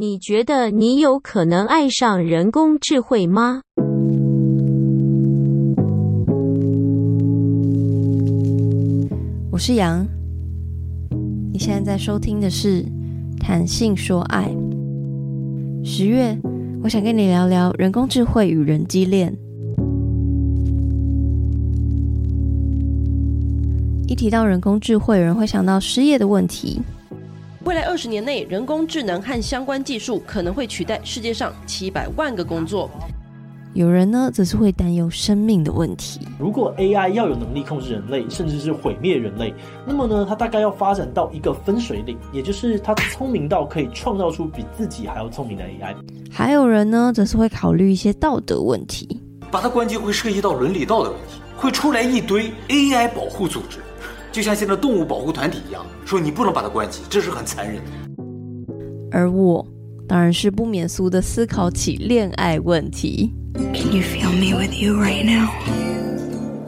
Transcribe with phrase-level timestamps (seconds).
[0.00, 3.60] 你觉得你有可能爱上人工智慧吗？
[9.52, 10.06] 我是杨，
[11.52, 12.82] 你现在在收听的是
[13.38, 14.48] 《谈性说爱》。
[15.84, 16.34] 十月，
[16.82, 19.30] 我想跟你聊聊人工智慧与人机恋。
[24.08, 26.80] 一提到人工智慧，人会想到失业的问题。
[27.64, 32.88] 未来二十年内，人工智能和相关技术可能会取代世界上七百万个工作。
[33.74, 36.20] 有人呢，则是会担忧生命的问题。
[36.38, 39.52] 如果 AI 要有能力控制人类，甚至是毁灭人类，
[39.86, 45.94] 那么呢，它大概要发展到一个分水岭，也就是它聪明到可以创造出比自己还要聪明的 AI。
[46.30, 49.20] 还有人呢，则是会考虑一些道德问题。
[49.50, 53.80] 把它关机会涉及到伦理道德问题，会出来一堆 AI 保护组织。
[54.32, 57.82] 就像现在动物保护团体一样，说你不能把它关起，这是很残忍的。
[59.10, 59.66] 而我
[60.06, 63.34] 当然是不免俗的思考起恋爱问题。
[63.54, 65.50] Can you feel me with you right now?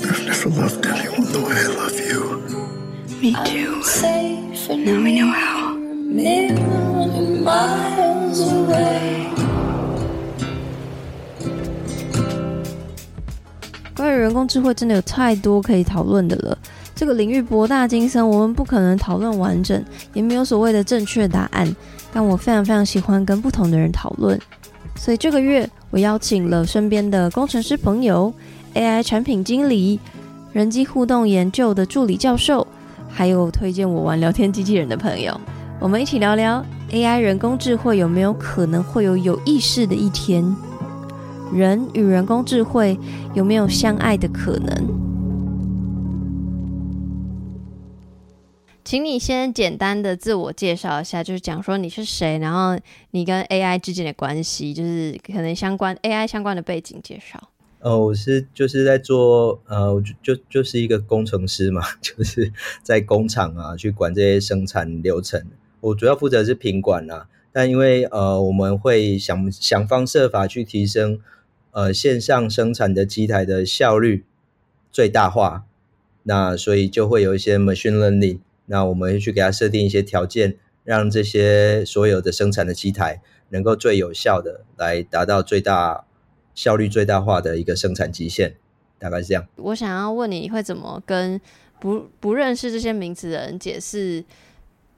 [0.01, 2.41] I've never loved anyone the way I love you.
[3.23, 3.81] Me too.
[4.75, 5.77] Now we know how.
[7.45, 9.29] Miles away.
[13.95, 16.59] 关于人工智慧，真的有太多可以讨论的了。
[16.95, 21.75] 这个领域博大精深，我们不可能讨论完整，也没有所谓的正确答案。
[22.13, 24.39] 但我非常非常喜欢跟不同的人讨论，
[24.97, 28.33] 所以这个月我邀请了身边的工程师朋友、
[28.75, 29.99] AI 产品经理、
[30.53, 32.67] 人机互动研究的助理教授，
[33.09, 35.41] 还有推荐我玩聊天机器人的朋友，
[35.81, 40.45] 我们一起聊聊 AI 人工智慧有没有可能会有有意识的一天？
[41.51, 42.99] 人与人工智慧
[43.33, 45.12] 有没有相爱的可能？
[48.93, 52.79] 请你先简单的自我介绍一下，就是讲说你是谁，然后
[53.13, 57.49] 你跟 AI 之间的关系，就是可能相关 AI 相关的背景介绍。
[57.79, 62.53] 呃，我是就是在做呃，就就就是一个工程师嘛， 就是
[62.83, 65.43] 在工厂啊去管这些生产流程。
[65.81, 71.19] 我主要负责是品管啊，但因为呃我们会想想方设法去提升
[71.71, 74.27] 呃线上生产的机台的效率
[74.91, 75.65] 最大化，
[76.25, 78.41] 那所以就会有一些 machine learning。
[78.67, 86.05] 那我们去给它设定一些条件，让这些所有的生产的机台能够最有效的来达到最大
[86.55, 88.55] 效率最大化的一个生产极限，
[88.99, 89.47] 大概是这样。
[89.57, 91.41] 我想要问你，你会怎么跟
[91.81, 94.25] 不不认识这些名词的人解释？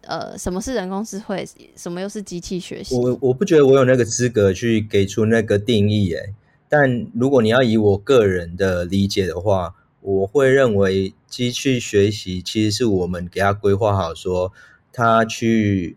[0.02, 1.48] 呃，什么是人工智慧？
[1.74, 2.94] 什么又是机器学习？
[2.94, 6.34] 我我不觉得我有那个资格去给出那个定义，诶，
[6.68, 9.74] 但如果你要以我个人的理解的话。
[10.04, 14.52] 我会认为，机器学习其实是我们给它规划好，说
[14.92, 15.96] 它去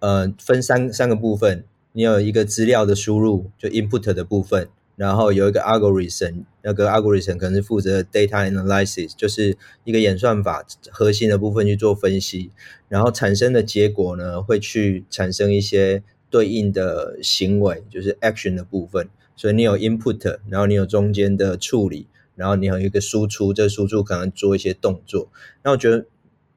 [0.00, 1.64] 呃分三三个部分。
[1.92, 12.50] 你有一个资料的输入，就 input 的部分，然后有一个 algorithm，那个 algorithm 可能是负责 data analysis，就是一个演算法核心的部分去做分析，
[12.90, 19.08] 然后产生的结果呢，会去产生一些对应的行为，就是 action 的部分。
[19.34, 22.06] 所以你有 input，然后你有中间的处理。
[22.36, 25.28] 然后你有一个输出，这输出可能做一些动作。
[25.64, 26.06] 那我觉得，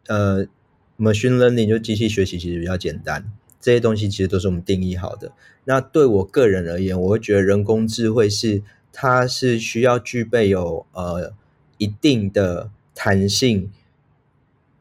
[0.08, 0.46] 呃
[0.98, 3.32] ，machine learning 就机器学习其实比较简单，
[3.62, 5.32] 这些东西其实都是我们定义好的。
[5.64, 11.34] 那对我个人而言，我会觉得人工智慧是它是需要具备有呃
[11.78, 13.72] 一定的弹性，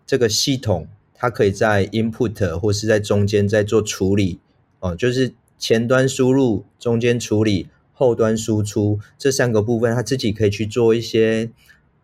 [0.04, 4.40] 这个系统它可以在 input 或是在中间在做处理
[4.80, 7.68] 哦，就是前端输入，中间处理。
[7.98, 11.50] 后端输出这三个部分，它自己可以去做一些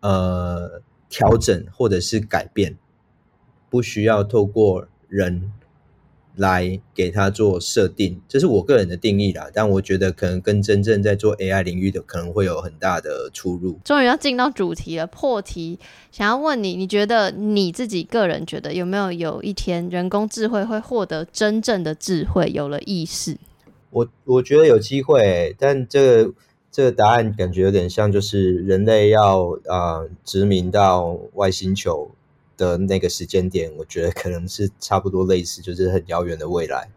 [0.01, 2.77] 呃调整或者是改变，
[3.69, 5.53] 不需要透过人
[6.35, 8.19] 来给它做设定。
[8.27, 13.79] 这是我个人的定义啦，但我觉得可能跟真正在做 AI 领域的可能会有很大的出入。
[13.85, 15.79] 终于要进到主题了，破题，
[16.11, 23.37] 想要问你，你觉得你自己个人觉得有没有有一天人工智慧会获得真正的智慧，有了意识？
[23.95, 26.33] 我我觉得有机会，但这个
[26.69, 32.11] 这个答案感觉有点像，就是人类要啊、呃、殖民到外星球
[32.57, 36.89] 的那个时间点，我觉得可能是差不多类似，就是很遥远的未来。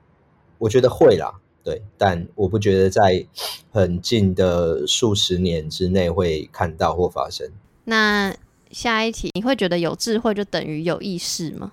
[0.59, 3.25] 我觉得会啦，对，但我不觉得在
[3.71, 7.49] 很近的数十年之内会看到或发生。
[7.85, 8.35] 那
[8.73, 11.71] 下一题，你会觉得有智慧就等于有意识吗？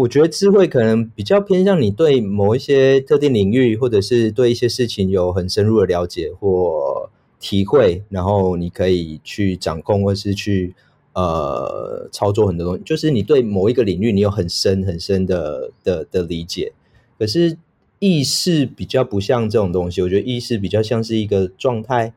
[0.00, 10.74] 我觉得智慧可能比较偏向你对某一些特定领域，或者是对一些事情有很深入的了解或体会，然后你可以去掌控或是去
[11.12, 12.82] 呃操作很多东西。
[12.82, 16.72] 就是你对某一个领域你有很深很深的的的理解。
[17.18, 17.58] 可是
[17.98, 22.14] 意识比较不像这种东西，我觉得意识比较像是一个状态，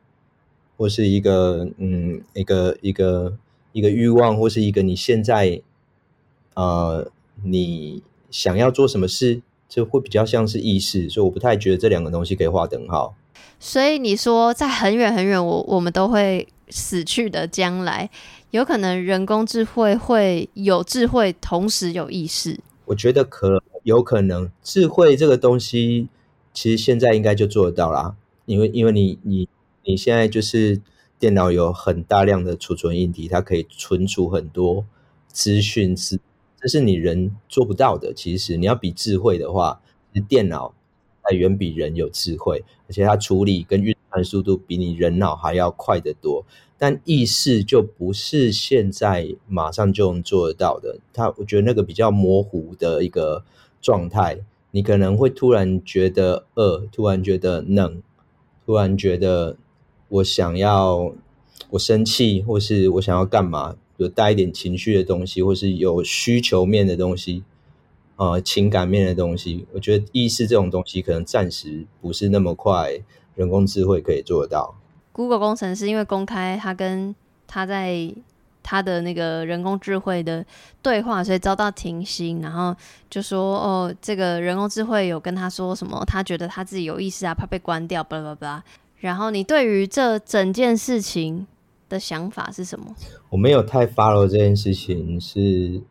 [0.78, 3.36] 或是一个嗯，一个一个
[3.72, 5.60] 一个欲望，或是一个你现在
[6.54, 7.10] 呃，
[7.44, 13.14] 你想要做什么事，就会比较像是意识，所以我不太觉得这两个东西可以划等号。
[13.60, 18.10] 所以你说在很远很远，我我们都会死去的将来，
[18.50, 22.58] 有可能人工智慧会有智慧，同时有意识。
[22.86, 23.62] 我觉得可。
[23.84, 26.08] 有可能智慧这个东西，
[26.54, 28.16] 其实现在应该就做得到啦。
[28.46, 29.46] 因为因为你你
[29.84, 30.80] 你现在就是
[31.18, 34.86] 电脑有很大量的储存硬体，它可以存储很多
[35.28, 36.18] 资讯，是
[36.64, 38.14] 这是你人做不到的。
[38.14, 39.82] 其实你要比智慧的话，
[40.26, 40.72] 电脑
[41.22, 46.46] 它远比人有智慧，而且它处理跟运算速度比你人脑还要快得多。
[46.78, 50.98] 但意识就不是现在马上就能做得到的。
[51.12, 53.44] 它我觉得那个比较模糊的一个。
[53.84, 54.38] 状态，
[54.70, 58.00] 你可能会突然觉得饿，突然觉得冷，
[58.64, 59.58] 突然觉得
[60.08, 61.12] 我想要
[61.68, 67.42] 我生气，或是我想要干嘛，有带一点情绪的东西，或是有需求面的东西，
[68.16, 69.66] 呃，情感面的东西。
[69.72, 73.00] 我觉得意识这种东西，可能暂时不是那么快，
[73.34, 74.74] 人工智慧可以做得到。
[75.12, 77.14] Google 工程师因为公开他跟
[77.46, 78.14] 他在。
[78.66, 80.42] 他的那个人工智慧的
[80.80, 82.74] 对话，所以遭到停薪，然后
[83.10, 86.02] 就说：“哦，这个人工智慧有跟他说什么？
[86.06, 88.64] 他觉得他自己有意识啊，怕被关掉，巴拉巴拉。”
[88.96, 91.46] 然后你对于这整件事情
[91.88, 92.94] 的想法是什么？
[93.30, 95.82] 我没有太 follow 这件事情，是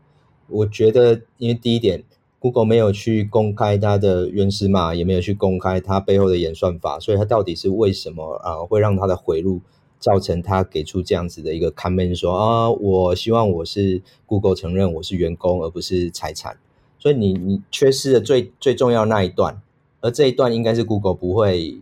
[0.47, 2.03] 我觉得，因为第一点
[2.39, 9.61] ，Google 没有去公开它的原始码，也没有去公开它背后的演算法，所以它到底是为什么啊、会让它的回路？
[9.99, 16.57] 造成他给出这样子的一个 comment 说啊，我希望我是 Google 承认我是员工，而不是财产。
[16.99, 19.61] 所以你你缺失了最最重要那一段，
[20.01, 21.79] 而这一段应该是 Google 不会、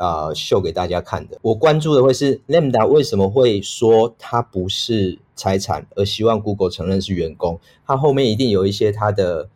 [0.00, 1.38] 呃、秀给大家看的。
[1.42, 7.60] 我关注的会是 Lambda 为什么会说它不是财产，而希望 Google 承认是员工？
[7.86, 9.50] 它后面一定有一些它的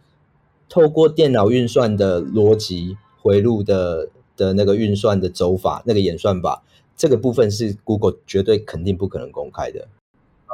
[0.68, 6.62] 透过电脑运算的逻辑回路的的那个运算的走法，那个演算法。
[6.94, 9.88] 这个部分是 Google 绝对肯定不可能公开的。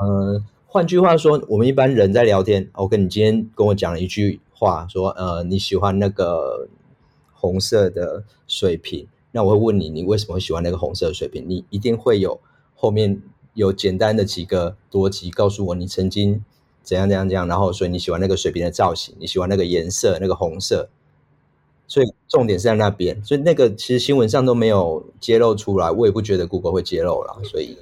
[0.00, 6.68] 呃，换句话说，我们一般人在聊天，我跟你今天跟我讲了一句话，说呃你喜欢那个
[7.32, 11.44] 红色的水瓶，那我会问你，你为什么会喜欢那个红色的水瓶？
[11.46, 12.40] 你一定会有
[12.74, 13.20] 后面
[13.54, 16.44] 有简单的几个逻辑告诉我你曾经
[16.82, 20.88] 怎样怎样怎样，然后所以你喜欢那个水瓶的造型，你喜欢那个颜色，那个红色。
[21.86, 27.36] 所以重点是在那边，所以那个其实新闻上都没有揭露出来，我也不觉得 Google 会揭露了。
[27.42, 27.76] 所以，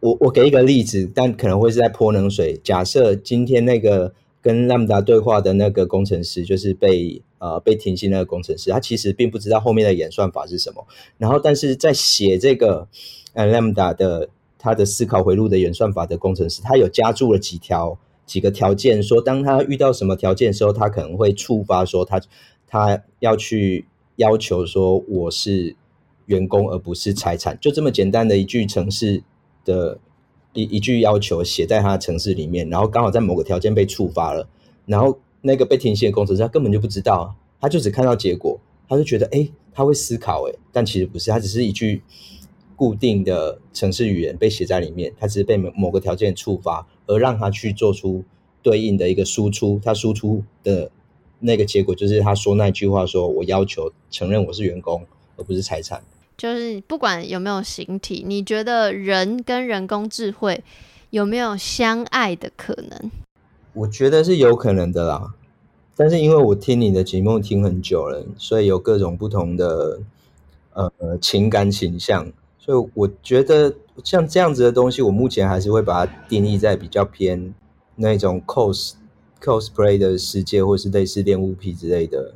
[0.00, 2.60] 我我给一个例子，但可能会是在泼冷水。
[2.62, 10.86] 假设今天那个跟 Lambda 对话的那个工程师，就是被呃被停薪那个工程师，他其实并不知道后面的演算法是什么。
[11.16, 12.86] 然后，但是在写这个
[13.32, 14.28] 呃 Lambda 的
[14.58, 22.20] 他的思考回路的演算法的工程师，他有加注了几条几个条件，说当他遇到什么条件的时候，他可能会触发说他。
[22.74, 23.84] 他要去
[24.16, 25.76] 要求说我是
[26.24, 29.22] 员工而不是财产，就这么简单的一句程式
[29.62, 29.98] 的
[30.52, 34.48] 一一句要求写在他的程式里面，然后刚好在某个条件被触发了，
[34.86, 42.02] 然后那个被停薪的工程师他根本就不知道，他就只看到结果，他就觉得诶，他会思考诶，但其实不是，他只是一句
[42.76, 48.24] 固定的城市语言被写在里面，他只是被某某个条件触发而让他去做出
[48.62, 50.90] 对应的一个输出，他输出的。
[51.44, 55.04] 那个结果就是他说那句话，说我要求承认我是员工，
[55.36, 56.00] 而不是财产。
[56.42, 60.64] 就是不管有没有形体，你觉得人跟人工智慧
[61.10, 63.12] 有没有相爱的可能？
[63.74, 65.34] 我觉得是有可能的啦。
[65.94, 70.00] 但是因为我听你的节目听很久了，所以有各种不同的
[70.72, 72.26] 呃情感倾向，
[72.58, 73.72] 所以我觉得
[74.02, 77.54] 像这样子的东西，我目前还是会把它定义在比较偏
[77.94, 78.94] 那种 cos。
[79.40, 82.32] cosplay 的世界，或是类似恋物癖之类的，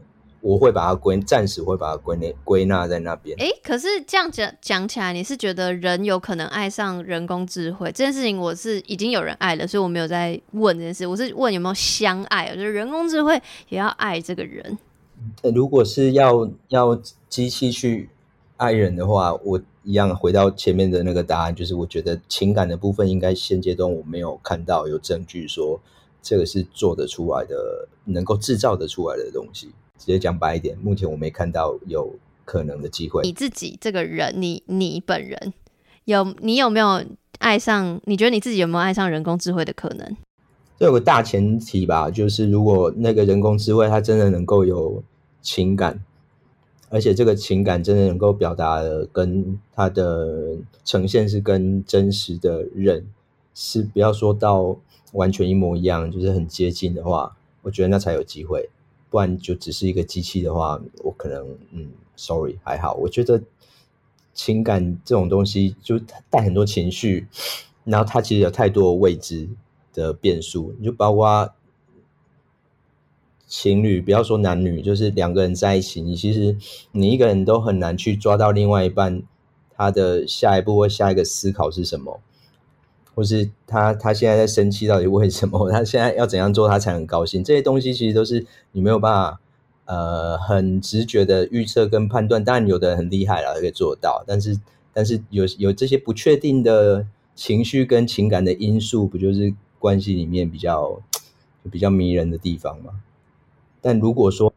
[0.46, 3.36] 我会把它归，暂时会把它归纳归纳在那边。
[3.38, 8.38] 诶，可是这样讲讲起来，你是觉得人有可能爱上人工智慧这件事情？
[8.38, 11.04] 我是已经有人爱了，所以我没有在问这件事。
[11.04, 14.78] 我是问有没有相爱，就是人工智慧也要爱这个人。
[15.52, 16.94] 如果是要要
[17.28, 18.08] 机器去
[18.56, 25.80] 爱人的话，我一样回到前面的那个答案，就是我觉得情感的部分，应该现阶段我没有看到有证据说。
[26.22, 29.70] 这个是做得出来的，能够制造得出来的东西。
[29.98, 33.22] 直接讲白一点，目前我没看到有可能的机会。
[33.22, 35.52] 你自己这个人，你你本人
[36.04, 37.04] 有你有没有
[37.38, 38.00] 爱上？
[38.04, 40.16] 你觉得你自己有没有爱上人工智慧的可能？
[40.78, 45.02] 这有个大前提吧，就是如果那个人工智慧它真的能够有
[45.40, 46.04] 情感，
[46.90, 53.06] 而且这个情感真的能够表达的跟它的呈现是跟真实的人
[53.54, 54.76] 是不要说到
[55.12, 58.68] 完全一模一样，就是很接近的话，我觉得那才有机会。
[59.10, 62.94] 不然就只是一个机器的话，我可能嗯，sorry 还好。
[62.94, 63.42] 我觉得
[64.34, 65.98] 情感这种东西就
[66.30, 67.26] 带很多情绪，
[67.84, 69.48] 然后它其实有太多未知
[69.92, 71.52] 的变数，就包括。
[73.48, 76.56] 情侣不要说男女，就是两个人在一起，你其实
[76.90, 79.22] 你一个人都很难去抓到另外一半
[79.70, 82.20] 他的下一步或下一个思考是什么，
[83.16, 85.68] 或是他他现在在生气到底为什么？
[85.72, 87.42] 他现在要怎样做他才能高兴？
[87.42, 89.40] 这些东西其实都是你没有办法
[89.86, 92.44] 呃很直觉的预测跟判断。
[92.44, 94.60] 当然有的人很厉害了，可以做到，但是
[94.92, 101.00] 但是有有这些不确定的情绪跟情感的因素，不就是关系里面比较
[101.70, 103.00] 比较迷人的地方吗？
[103.80, 104.52] 但如果说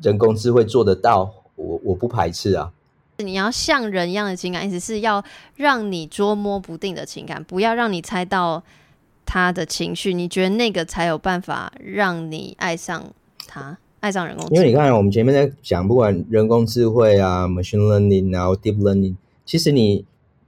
[0.00, 2.72] 人工智慧做得到，我我不排斥啊。
[3.18, 5.24] 你要像人一样的情感，意思是要
[5.56, 8.62] 让你捉摸不定的情感，不要让你猜到
[9.24, 10.12] 他的情绪。
[10.14, 13.04] 你觉得那个才有办法让你爱上
[13.46, 14.48] 他，爱上人工。
[14.50, 20.04] 因为你看，我们前面在讲，不管人工智慧啊，machine learning，然后 deep learning，其实你。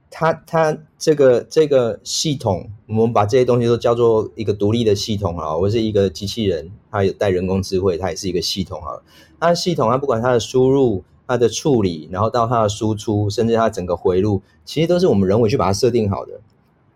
[0.09, 8.95] 它它这个这个系统，我们把这些东西都叫做一个独立的系统啊，或是一个机器人，它有带人工智慧，它也是一个系统啊。
[9.37, 16.39] 它的系统，它不管它的输入、它的处理，然后到它的输出，甚至它整个回路，其实都是我们人为去把它设定好的。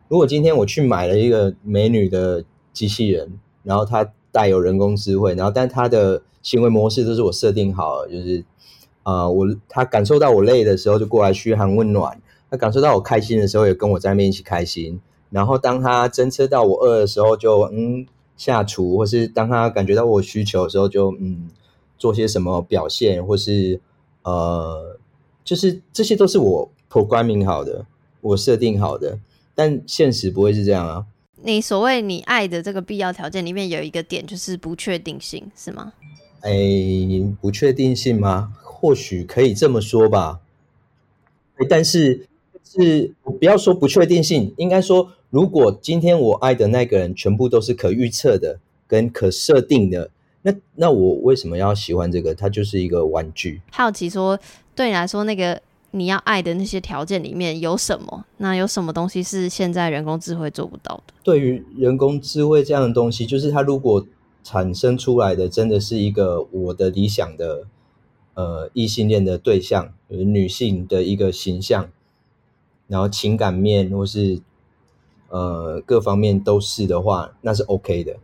[0.07, 8.43] 如果今天我去买了一个美女的机器人，然后它带有人工智慧，然后但它的行为模式都是我设定好，就是
[9.03, 12.21] 啊、我它感受到我累的时候就过来嘘寒问暖。
[12.51, 14.99] 他感受到我开心的时候，也跟我在那边一起开心。
[15.29, 21.49] 然后当他侦测到我饿的时候就，嗯下厨，或是当他感觉到我需求的时候，就嗯
[21.97, 23.79] 做些什么表现，或是
[24.23, 24.97] 呃，
[25.43, 27.85] 就是这些都是我 programming 好的，
[28.21, 29.19] 我设定好的。
[29.55, 31.05] 但现实不会是这样啊。
[31.43, 35.93] 你所谓你爱的这个必要条件里面有一个点，就是不确定性，是吗？
[36.41, 36.51] 哎，
[37.39, 38.53] 不确定性吗？
[38.63, 40.39] 或许可以这么说吧。
[41.69, 42.27] 但是。
[42.63, 50.09] 是，我不要说不确定性，应该说，如果今天我爱的那个人全部都是可预测的跟可设定的，
[50.41, 52.33] 那那我为什么要喜欢这个？
[52.33, 53.61] 它就是一个玩具。
[53.71, 54.39] 好奇说，
[54.75, 58.25] 对你来说，那个你要爱的那些条件里面有什么？
[58.37, 61.13] 那有什么东西是现在人工智慧做不到的？
[61.23, 64.05] 对于人工智慧这样的东西，就是它如果
[64.43, 67.67] 产生出来的真的是一个我的理想的
[68.33, 71.89] 呃异性恋的对象，就是女性的一个形象。
[72.87, 74.41] 然后情感面或是
[75.29, 78.17] 呃各方面都是的话，那是 OK 的，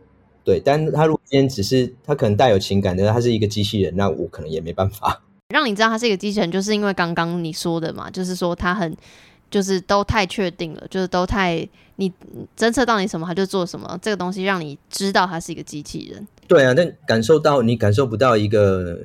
[0.48, 0.58] 对。
[0.64, 5.22] 但他如果今天只是他可能带有情感的，他是一个机器人，那我可能也没办法。
[5.52, 8.96] 让你知道他是一个机器人，就是因为刚刚你说的嘛，就是说他很
[9.50, 12.10] 就是都太确定了，就是都太你
[12.56, 16.26] 侦测到你什么他就做什么，这个东西让你知道他是一个机器人。
[16.46, 18.98] 对啊，但感受到你感受不到一个。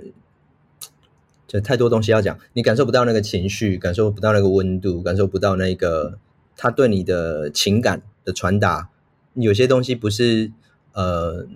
[1.45, 6.17] 就太多东西要讲，你感受不到那个情绪，感受不到那个温度，感受不到那个
[6.57, 8.89] 他对你的情感的传达。
[9.35, 10.51] 有些东西不是
[10.93, 11.47] 呃，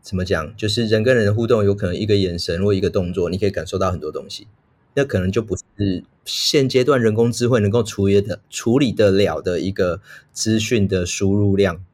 [0.00, 0.56] 怎么讲？
[0.56, 4.46] 就是人跟人的互动，有可能一个眼神或一个动作，你可以感受到很多东西。
[4.94, 10.00] 那可能就不是现阶段人工智慧能够处理的、处理得了的一个
[10.32, 11.84] 资讯的输入量。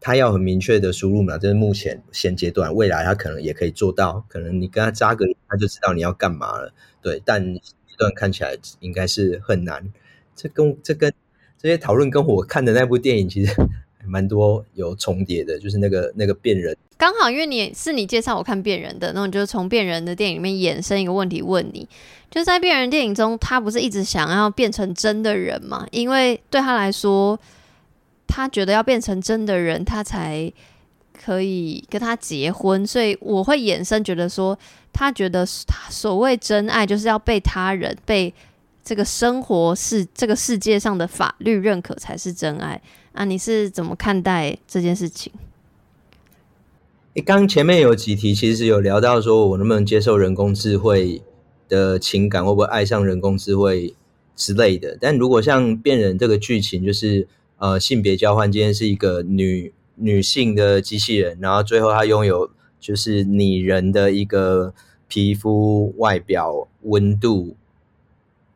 [0.00, 4.24] 他要很明确的输入嘛，这是目前现阶段，未来他可能也可以做到。
[4.28, 6.72] 可能你跟他扎个，他就知道你要干嘛了。
[7.00, 7.60] 对，但这
[7.96, 9.92] 段看起来应该是很难。
[10.36, 11.12] 这跟这跟
[11.58, 13.54] 这些讨论跟我看的那部电影其实
[14.06, 16.76] 蛮多有重叠的，就是那个那个变人。
[16.96, 21.88] 刚好因为你是你介绍我看变人的，那我就从变人的电影里面衍生一个问题问你：
[22.30, 25.86] 就是在变人电影中，他不是一直想要变成真的人吗？
[25.90, 27.38] 因为对他来说。
[28.28, 30.52] 他觉得要变成真的人，他才
[31.12, 34.58] 可以跟他结婚，所以我会衍生觉得说，
[34.92, 38.34] 他觉得他所谓真爱就是要被他人、被
[38.84, 42.78] 这个生活是这个世界上的法律认可才是真爱
[43.16, 43.24] 啊！
[43.24, 45.32] 你是怎么看待这件事情？
[47.14, 51.22] 诶，刚前面有几题其实有聊到说，我能不能接受人工智慧
[51.68, 53.94] 的情感，会不会爱上人工智慧
[54.36, 54.96] 之类的？
[55.00, 57.26] 但如果像变人这个剧情，就是。
[57.58, 64.74] 呃，性别交换，今天是一个女女性的机器人，然后最后她拥有就是拟人的一个
[65.08, 67.56] 皮肤、外表、温度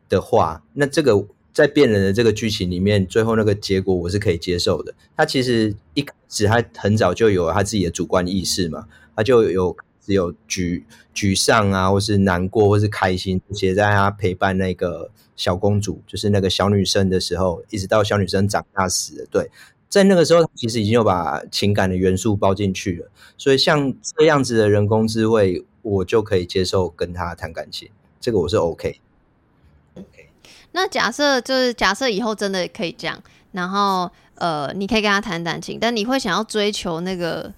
[0.06, 1.24] 的话，那这个
[1.60, 4.94] 在变人的这个剧情里面，最后那个结果我是可以接受的。
[5.14, 10.82] 他其实一开始他很早就有他自己的主观意识嘛，他就有只有沮
[11.14, 19.50] 沮丧啊，或是难过，或是开心，这些在他陪伴那个小公主，就是那个小女生的时候，一直到小女生长大时，对，
[19.90, 23.10] 在那个时候，他其实已经有把情感的元素包进去了。
[23.36, 29.00] 所以像这样子的人工智慧，我就可以接受跟他谈感情，这个我是 OK。
[30.72, 33.20] 那假设就是假设以后真的可以这样，
[33.52, 37.52] 然后呃，你可以跟他谈感情，但你会想要追求那个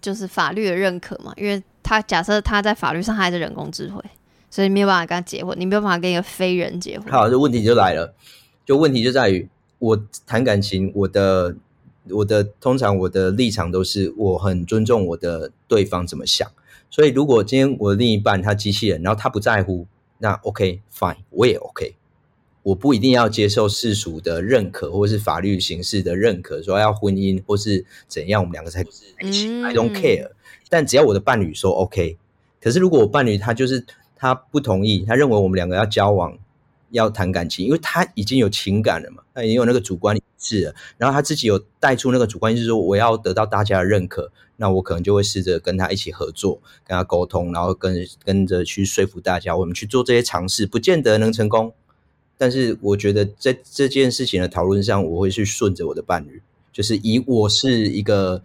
[0.00, 1.34] 就是法律的认可吗？
[1.36, 4.02] 因为他假设他在法律上还是人工智慧，
[4.50, 7.12] 所以没有办法跟他结婚，你没有办法跟一个非人结婚。
[7.12, 8.14] 好，这问题就来了，
[8.64, 9.46] 就问题就在于
[9.78, 11.54] 我谈感情，我的
[12.08, 16.50] 我的通常我的立场都是我很尊重我的对方怎么想，
[16.90, 19.86] 所以如果今天我的另一半他机器人，然后他不在乎。
[20.22, 21.96] 那 OK fine，我也 OK，
[22.62, 29.48] 我不一定要接受世俗的认可，或是法律形式的认可，说要婚姻或是怎样，我们两个才在一起。
[29.62, 30.30] I don't care，
[30.68, 32.16] 但只要我的伴侣说 OK。
[32.60, 36.38] 可是如果我伴侣他就是他不同意，他认为我们两个要交往。
[36.92, 51.72] 要谈感情，因为他已经有情感了嘛，他已经有那个主观是，然后他自己有带出那个主观意识，说我要得到大家的认可，那我可能就会试着跟他一起合作，跟他沟通，然后跟跟着去说服大家，我们去做这些尝试，不见得能成功，
[52.36, 58.42] 但是我觉得在这件事情的讨论上，我会去顺着我的伴侣，就是以我是一个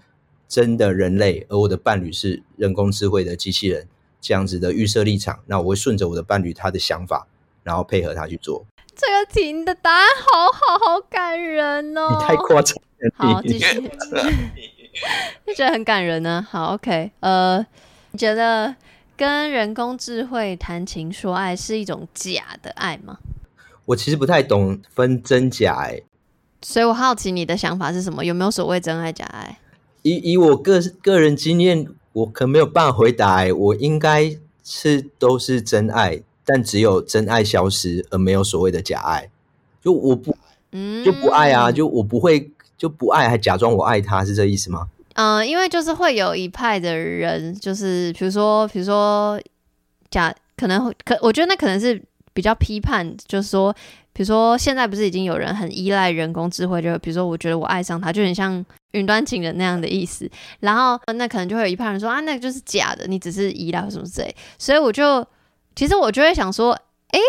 [0.48, 3.88] 真的人类，而我的伴侣是人工智慧的机器人
[4.22, 7.28] 这样子的预设立场，那我会顺着我的伴侣他的想法。
[7.64, 8.66] 然后配合他去做。
[8.98, 12.08] 这个题你的答案好好好感人哦！
[12.10, 12.82] 你太夸张了。
[13.16, 13.82] 好，继续。
[15.46, 16.46] 就觉得很感人呢。
[16.50, 17.12] 好，OK。
[17.20, 17.64] 呃，
[18.12, 18.76] 你觉得
[19.16, 23.20] 跟人工智慧谈情说爱是一种假的爱吗？
[23.86, 26.02] 我其实不太懂分真假哎，
[26.62, 28.26] 所以我好奇你的想法是什么？
[28.26, 29.60] 有没有所谓真爱假爱？
[30.02, 33.54] 以以我个个人经验，我可没有办法回答哎。
[33.54, 36.24] 我应该是都是真爱。
[36.50, 39.30] 但只有真爱消失，而没有所谓的假爱。
[39.84, 40.36] 就我不，
[40.72, 44.88] 嗯，就不爱啊，就我不会就不爱，还假装我爱他，是这意思吗？
[45.16, 49.38] 嗯、呃，因为就是会有一派的人，就是比如说，比如说
[50.10, 52.02] 假，可能会可，我觉得那可能是
[52.34, 53.74] 比较批判，就是说，
[54.14, 60.30] 比如说现在不是已经有人很依赖人工智慧，就比如说，我觉得我爱上他，就很像云端情人那样的意思。
[60.62, 64.36] 然后那可能就会有一派人说啊，那个就是假的，你只是依赖什么之类。
[64.58, 65.26] 所以我就。
[65.78, 66.72] 其实我就会想说，
[67.10, 67.20] 哎，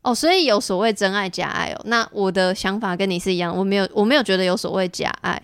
[0.00, 1.82] 哦，所以有所谓真爱假爱哦。
[1.84, 5.40] 那我的想法跟你是一样，我没有，我没有觉得有所谓假爱，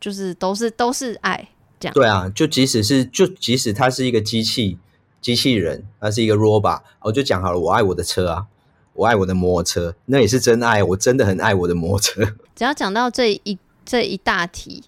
[0.00, 1.48] 就是都是都是爱
[1.80, 1.92] 这样。
[1.92, 4.78] 对啊，就即使是就即使他是一个机器
[5.20, 8.46] 机器人，他是一个 robot，我就讲好了，我爱我的车啊，
[8.92, 12.22] 我爱我的摩托车，那也是真爱，我真的很爱我的摩托车。
[12.54, 14.84] 只要讲到这一这一大题，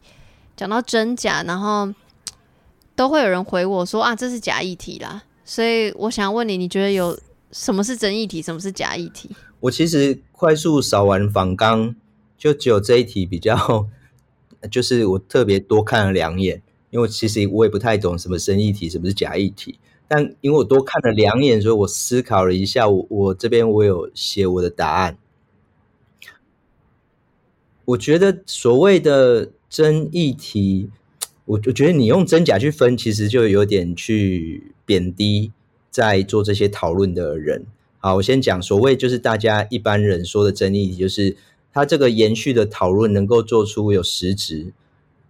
[0.56, 1.92] 讲到真假，然后
[2.94, 5.24] 都会有人回我说啊，这是假议题啦。
[5.48, 7.16] 所以我想问你，你觉得有
[7.52, 9.30] 什么是真议题，什么是假议题？
[9.60, 11.94] 我其实快速扫完访纲，
[12.36, 13.86] 就只有这一题比较，
[14.68, 19.78] 就是我特别多看了两眼，因为其实我也不太懂什么真议题，什么是假议题。
[20.08, 25.16] 但因为我多看了两眼，所以我思考了一下，我我这边我有写我的答案。
[27.84, 30.90] 我觉得所谓的真议题。
[31.44, 35.52] 我我觉得你用真假去分，其实就有点去贬低
[35.90, 37.66] 在做这些讨论的人。
[37.98, 41.36] 好，我先讲所谓就是大家一般人说的争议，就是
[41.72, 44.72] 他这个延续的讨论能够做出有实质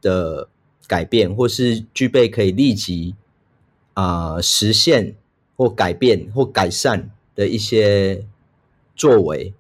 [0.03, 0.49] 的
[0.87, 3.15] 改变，或是具备可以立即
[3.95, 5.17] 啊、呃、实现
[5.57, 8.25] 或改变或改善的一些
[8.95, 9.55] 作为。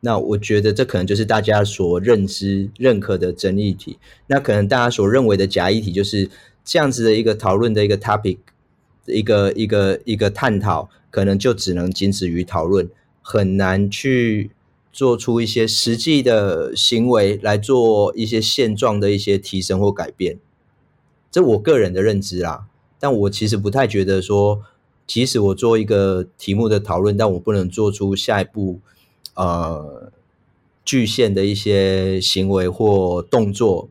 [0.00, 3.98] 那我觉得这可能就是大家所认知、认可的真议题。
[4.26, 6.28] 那可能大家所认为的假议题，就是
[6.64, 8.38] 这样子的一个讨论的一个 topic，
[9.06, 12.88] 一个一个一个探讨，可能就只能仅止于讨论，
[13.20, 14.50] 很难去
[14.92, 20.38] 做出一些实际的行为来做一些现状的一些提升或改变。
[21.30, 22.66] 这我个人的认知啦，
[22.98, 24.62] 但我其实不太觉得说，
[25.06, 28.80] 即使我做一个题目的讨论，但我不能做出下一步。
[29.34, 30.12] 呃，
[30.84, 33.88] 具现的一些行为或动作，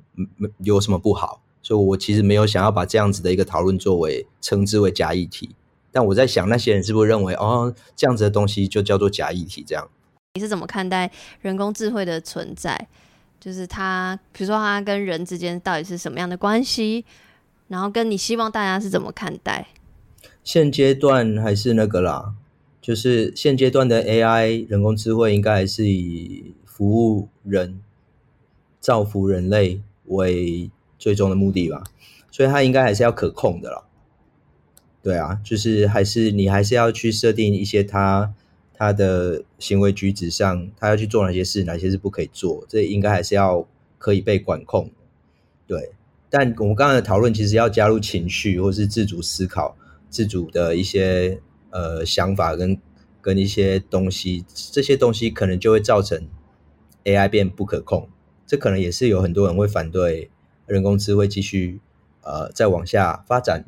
[0.60, 1.43] 有什么不好？
[1.64, 5.56] 所以我其实没有想要把这样子的一个讨论作为称之为假议题。
[5.92, 9.64] 但我在想，那些人是不是认为，哦，这样子的东西就叫做假议题？
[9.66, 9.90] 这样，
[10.36, 11.10] 你是怎么看待
[11.42, 12.88] 人工智慧的存在？
[13.40, 17.06] 就是它，比如说它跟人之间到底是什么样的关系？
[17.68, 19.70] 然后跟你希望大家是怎么看待？
[20.44, 22.36] 现阶段还是那个啦。
[22.82, 27.80] 就是现阶段的 AI 人工智慧应该还是以服务人、
[28.82, 30.70] 造福人类为
[31.04, 31.84] 最终的目的吧。
[32.32, 33.84] 所以它应该还是要可控的啦。
[35.02, 38.34] 对啊，就是还是你还是要去设定一些他
[38.74, 44.90] 他的行为举止上，他要去做哪些事，哪些是不可以做，这应该还是要可以被管控。
[45.68, 45.92] 对，
[46.30, 49.76] 但我们刚刚的讨论其实要加入情绪或是自主思考、
[50.10, 51.38] 自主的一些
[51.72, 52.80] 呃想法跟
[53.22, 56.26] 跟一些东西，这些东西可能就会造成
[57.04, 58.08] AI 变不可控。
[58.48, 60.30] 这可能也是有很多人会反对
[60.66, 61.80] 人工智慧继续
[62.22, 63.66] 呃再往下发展。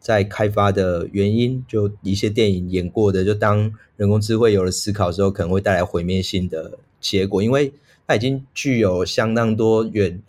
[0.00, 7.72] 在开发的原因，就一些电影演过的，就当人工智慧有了思考之后，可能会带来毁灭性的结果，因为
[8.04, 10.20] 它已经具有相当多远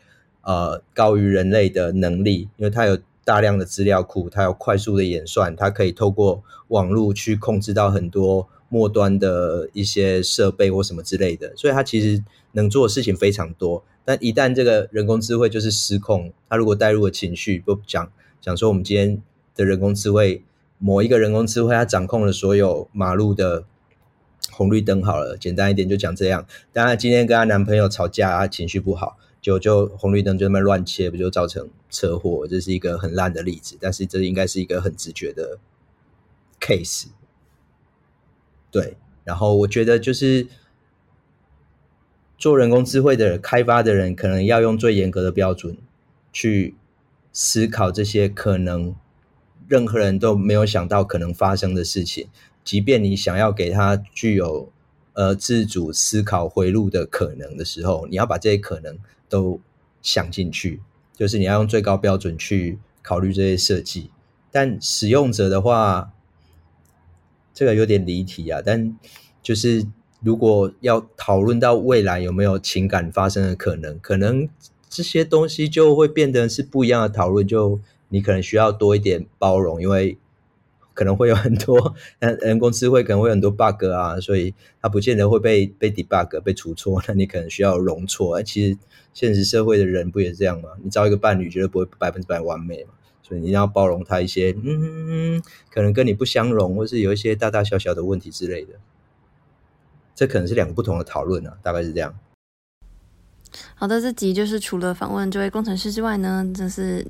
[0.43, 13.83] 呃高于人类的能力，因为它有大量的资料库，它有快速的演算，它可以透过网络去控制到很多末端的一些设备或什么之类的，所以它其实能做的事情非常多。
[14.05, 18.11] 但一旦这个人工智慧就是失控，它如果带入了情绪，不讲
[18.41, 19.21] 讲说我们今天。
[19.55, 20.43] 的人工智慧，
[20.79, 23.65] 某一个人工智慧，它掌控了所有马路的
[24.49, 25.03] 红绿灯。
[25.03, 26.47] 好了，简单一点就讲这样。
[26.71, 32.47] 当然，今天跟她男朋友吵架，她情绪不好，就就红绿灯就那么乱切，不就造成车祸？
[32.47, 35.59] 这是一个很烂的例子，但是这应该是一个很直觉的
[36.59, 37.09] case。
[38.71, 40.47] 对，然后我觉得就是
[42.43, 45.77] 做人工智慧的开发的人，可能要用最严格的标准
[46.33, 46.75] 去
[47.31, 48.93] 思考这些可能。
[49.69, 52.27] 任何人都没有想到可能发生的事情，
[52.61, 54.69] 即便你想要给他具有
[55.13, 59.61] 呃自主思考回路的可能的时候，你要把这些可能都
[60.01, 60.81] 想进去，
[61.15, 64.11] 就是你要用最高标准去考虑这些设计。
[64.51, 66.11] 但使用者的话，
[67.53, 68.61] 这个有点离题啊。
[68.63, 68.97] 但
[69.41, 69.87] 就是
[70.23, 74.47] 如果要讨论到未来有没有情感发生的可能，可能
[74.89, 77.79] 这些东西就会变得是不一样的讨论就。
[78.09, 80.19] 你可能需要多一点包容，因为
[80.93, 87.01] 可能会有很多人 人工智慧可能会有很多 bug 啊，所以它不见得会被被 debug 被出错。
[87.07, 88.39] 那你可能需要容错。
[88.43, 88.77] 其实
[89.15, 90.69] 现实社会的人不也这样吗？
[90.83, 92.91] 你找一个伴侣绝对不会百分之百完美嘛，
[93.23, 98.73] 所以你一定要包容他一些，嗯，可能跟你不相容，或是有一些大大小小的问题之类的。
[100.15, 102.13] 这可能是两个不同的讨论啊，大概是这样。
[103.75, 107.05] 好的，这集就是除了访问这位工程师之外呢，这是。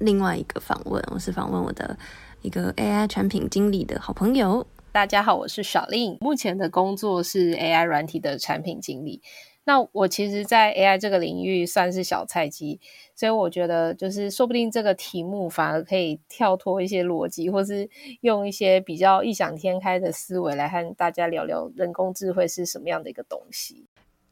[0.00, 1.98] 另外一个访问，我是访问我的
[2.40, 4.64] 一个 AI 产品经理的好朋友。
[4.92, 9.20] 大家好，我是小令，目前的工作是 AI 软体的产品经理。
[9.68, 12.80] 那我其实，在 AI 这个领域算是小菜鸡，
[13.14, 17.86] 所以我觉得，就是说不定这个题目反而可以跳脱一些逻辑，或是
[18.22, 23.84] 用一些比较异想天开的思维来和大家聊聊人工智慧是什么样的一个东西。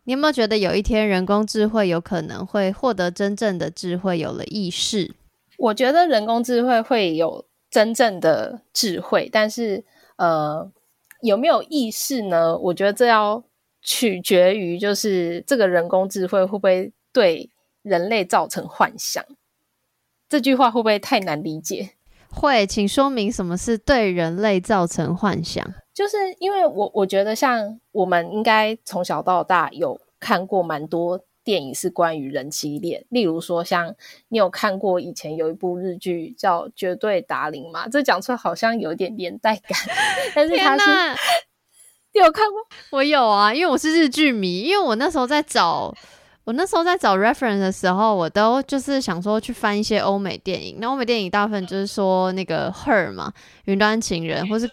[0.04, 5.14] 你有没有觉得有一天人工智慧有可能会获得真正的智慧，有了意识？
[5.58, 9.84] 我觉得人工智慧会有真正的智慧，但是
[10.16, 10.72] 呃，
[11.20, 12.56] 有没有意识呢？
[12.56, 13.44] 我觉得这要
[13.86, 17.48] 取决于，就是这个人工智慧会不会对
[17.82, 19.24] 人类造成幻想。
[20.28, 21.90] 这句话会不会太难理解？
[22.28, 25.64] 会，请说明什么是对人类造成幻想？
[25.94, 31.24] 就是因为我我觉得，像我们应该从小到大有看过蛮多。
[31.46, 33.94] 电影是关于人妻恋，例如说，像
[34.30, 37.86] 你有看过以前有一部日剧叫《绝对达令》嘛？
[37.86, 39.78] 这讲出来好像有点年代感，
[40.34, 40.84] 但是他是
[42.16, 42.66] 你有看过？
[42.90, 45.94] 我有啊，因为我是日剧迷，因为我那时候在找，
[46.44, 53.32] 我那时候在找 reference 的时候，我都就是想说去翻一些欧美电影，那欧美电影大部分就是说那个 Her 嘛，
[53.66, 54.68] 云端情人，或是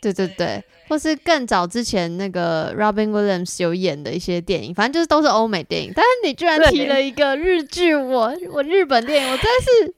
[0.00, 0.62] 对对对。
[0.86, 5.90] 或是更早之前那个 Robin Williams 有演的一些电影，反正就是都是欧美电影。
[5.96, 9.94] 但是你居然提了一个日剧，我我日本电影，我真是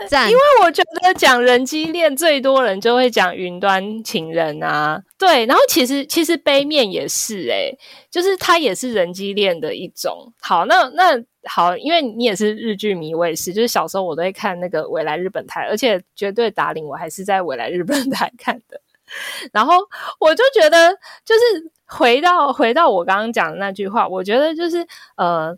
[0.08, 0.30] 赞。
[0.30, 5.46] 因为我觉得讲人机恋最多人就会讲云端情人啊，对。
[5.46, 7.78] 然后其实其实杯面也是诶、欸，
[8.10, 10.32] 就是它也是人机恋的一种。
[10.40, 18.80] 好，那那好，因为你也是日剧迷，我也是，就是小时候我都会看那个未来日本台，而且绝对达龄我还是在未来日本台看的。
[19.52, 19.78] 然后
[20.20, 20.92] 我就觉得，
[21.24, 25.56] 就是回到回到我刚刚讲的那句话，我觉得就是呃，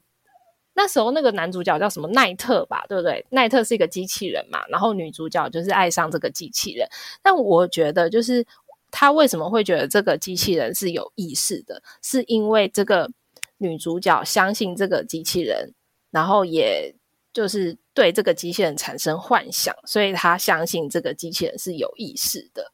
[0.83, 3.23] 那时候那个男主角叫什么奈特吧，对不对？
[3.29, 6.89] 奈特是一个机器人嘛，然后女主角就是爱上这个机器人。
[7.23, 8.43] 但我觉得，就是
[8.91, 13.11] 他为什么会觉得这个机器人是有意识的，是因为这个
[13.59, 15.75] 女主角相信这个机器人，
[16.11, 16.95] 然后也
[17.31, 22.73] 就是对这个机器人产生幻想，所以他相信这个机器人是有意识的。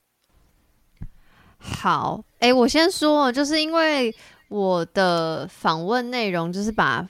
[1.58, 4.14] 好，诶、我先说，就是因为
[4.48, 7.08] 我的访问内容就是把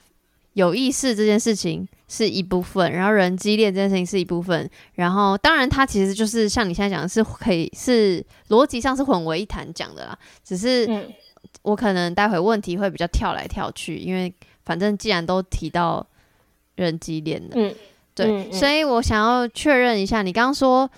[0.57, 10.89] 有意识这件事情是一部分，然后人机恋这件事情是一部分，然后当然它其实就是像你现在讲的是可以是逻辑上是混为一谈讲的啦，只是
[11.61, 14.33] 我可能待会问题会比较跳来跳去，因为
[14.65, 16.03] 反正既然都提到
[16.73, 17.75] 人机恋的，嗯，
[18.15, 20.89] 对，嗯嗯、所以我想要确认一下，你刚刚说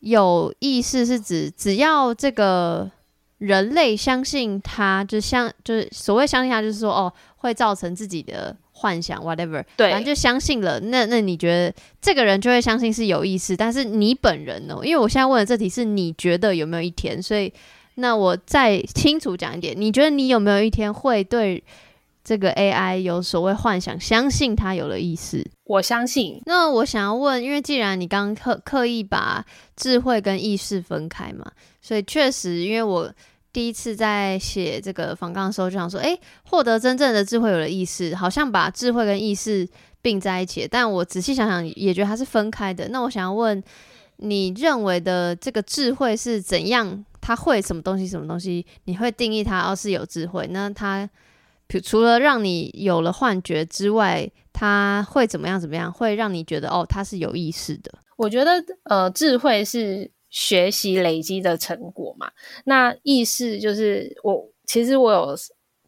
[0.00, 2.90] 有意识是指只要这个。
[3.38, 10.80] 人类相信他，就相就是所谓相信他，就是说哦，会造成自己的幻想，whatever，对，反正就相信了。
[10.80, 13.56] 那那你觉得这个人就会相信是有意识？
[13.56, 14.76] 但是你本人呢？
[14.82, 17.22] 因为我现在问的这题是你觉得有没有一天？
[17.22, 17.52] 所以
[17.94, 21.62] 那我再清楚讲一点，你觉得你有没有一天会对
[22.24, 25.46] 这个 AI 有所谓幻想，相信它有了意识？
[25.62, 26.42] 我相信。
[26.44, 29.44] 那我想要问，因为既然你刚刚刻刻意把
[29.76, 33.10] 智慧跟意识分开嘛，所以确实，因为我。
[33.54, 39.66] 第一次在写这个访纲的时候，就想说，诶，获得真正的智慧有了意识，好像把智慧跟意识
[40.02, 40.66] 并在一起。
[40.68, 42.88] 但我仔细想想，也觉得它是分开的。
[42.88, 43.62] 那我想要问，
[44.16, 47.04] 你认为的这个智慧是怎样？
[47.20, 48.08] 它会什么东西？
[48.08, 48.66] 什么东西？
[48.86, 50.48] 你会定义它，要是有智慧？
[50.50, 51.08] 那它，
[51.84, 55.60] 除了让你有了幻觉之外，它会怎么样？
[55.60, 55.92] 怎么样？
[55.92, 57.94] 会让你觉得，哦，它是有意识的？
[58.16, 60.10] 我觉得，呃，智慧是。
[60.34, 62.32] 学习累积的成果嘛，
[62.64, 65.36] 那意识就是我其实我有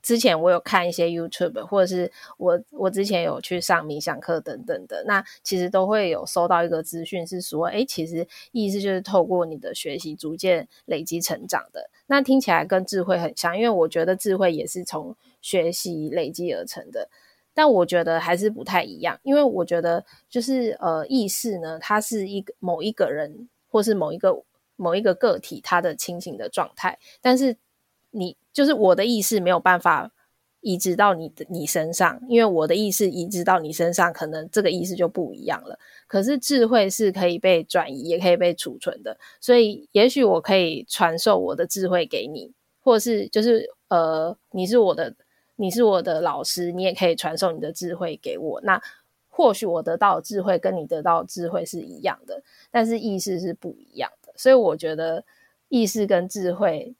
[0.01, 11.91] 之前我有看一些 YouTube，或者是我我之前有去上冥想课等等的，那其实都会有收到一个资讯是说，诶，其实意识就是透过你的学习逐渐累积成长的。
[12.07, 17.09] 那听起来跟智慧很像，因为我觉得智慧也是从学习累积而成的，
[17.53, 23.49] 但我觉得还是不太一样，因为我觉得就是呃意识呢，它是一个某一个人。
[23.69, 24.43] 或是某一个
[24.77, 27.57] 某一个个体，他的清醒的状态，但是
[28.11, 30.11] 你就是我的意识没有办法
[30.61, 35.79] 移植到你的你身上，因为我的意识移植到你身上，可能这个意识就不一样了。
[36.09, 45.15] 可是智慧是可以被转移，也可以被储存的，所以也许我可以传授我的智慧给你，或是就是呃，你是我的
[45.57, 48.61] 你是我的老师，你也可以传授你的智慧给我。
[48.63, 48.83] 那
[49.37, 55.22] 或许我得到的智慧跟你得到的智慧是一样的，但是意识是不一样的，所以我觉得
[55.68, 56.94] 意识跟智慧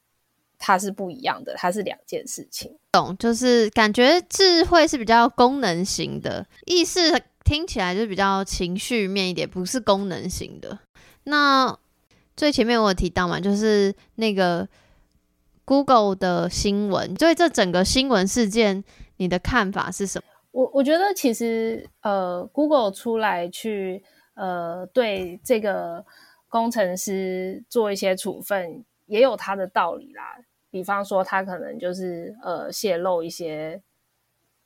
[0.59, 2.77] 它是不一样的，它是两件事情。
[2.93, 7.01] 懂，就是感觉智慧是比较功能型的，意识
[7.43, 10.79] 听起来就比较情绪面一点，不是功能型的。
[11.25, 11.75] 那
[12.37, 14.69] 最前面我有提到嘛，就是那个
[15.65, 18.85] Google 的新闻，所以这整个新闻事件，
[19.17, 20.36] 你的看法是什么？
[20.57, 26.03] 我我觉得其实呃，Google 出来去呃对这个
[26.49, 30.39] 工程师做一些处分，也有他的道理啦。
[30.71, 33.83] 比方说，他可能就是呃泄露一些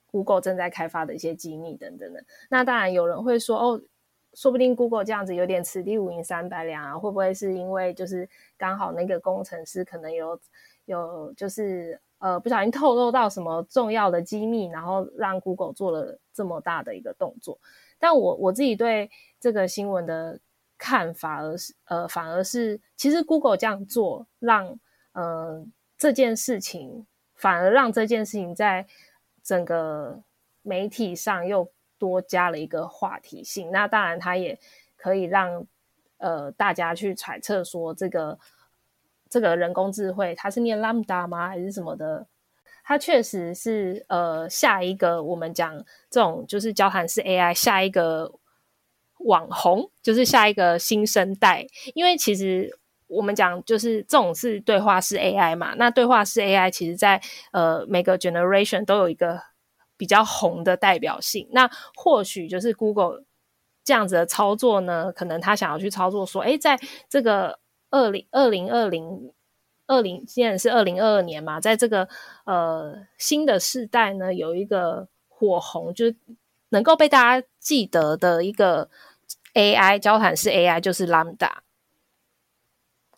[0.07, 2.25] Google 正在开发的一些机密等等的。
[2.51, 3.83] 那当然有人会说，哦，
[4.35, 10.39] 说不定 Google 这样子有点此地无银三百两啊，会不会是因为就是刚好那个工程师可能有
[10.85, 12.01] 有就是。
[12.21, 17.59] 呃，不小心透露到什么重要的机密，然后让 Google 做了这么大的一个动作。
[17.99, 20.39] 但我我自己对这个新闻的
[20.77, 28.87] 看法，而是呃，反而是其实 Google 这样做让，让呃这件事情反而让这件事情在
[29.43, 30.23] 整个
[30.61, 33.71] 媒体上又多加了一个话题性。
[33.71, 34.59] 那当然，它也
[34.97, 35.67] 可以让
[36.19, 38.39] 呃大家去揣测说这个。
[39.31, 41.49] 这个人工智慧，它是念 Lambda 吗？
[41.49, 42.27] 还是什么的？
[42.83, 48.33] 它确实是呃，下一个我们讲这种就是交谈式 AI，下一个
[49.19, 51.65] 网红，就是下一个新生代。
[51.95, 59.41] 因为其实我们讲就是这种是对话式 AI 嘛，那对话式 AI 其实在呃每个 generation 都有一个
[59.97, 61.49] 比较红的代表性。
[61.53, 63.23] 那或许就是 Google
[63.85, 67.61] 这样子的操作呢，可能他想要去操作说，诶，在这个。
[67.91, 69.33] 二零二零二零
[69.87, 72.09] 二零，现在是二零二二年嘛，在这个
[72.45, 76.15] 呃新的世代呢，有一个火红，就是
[76.69, 78.89] 能够被大家记得的一个
[79.55, 81.51] AI 交谈式 AI，就是 Lambda。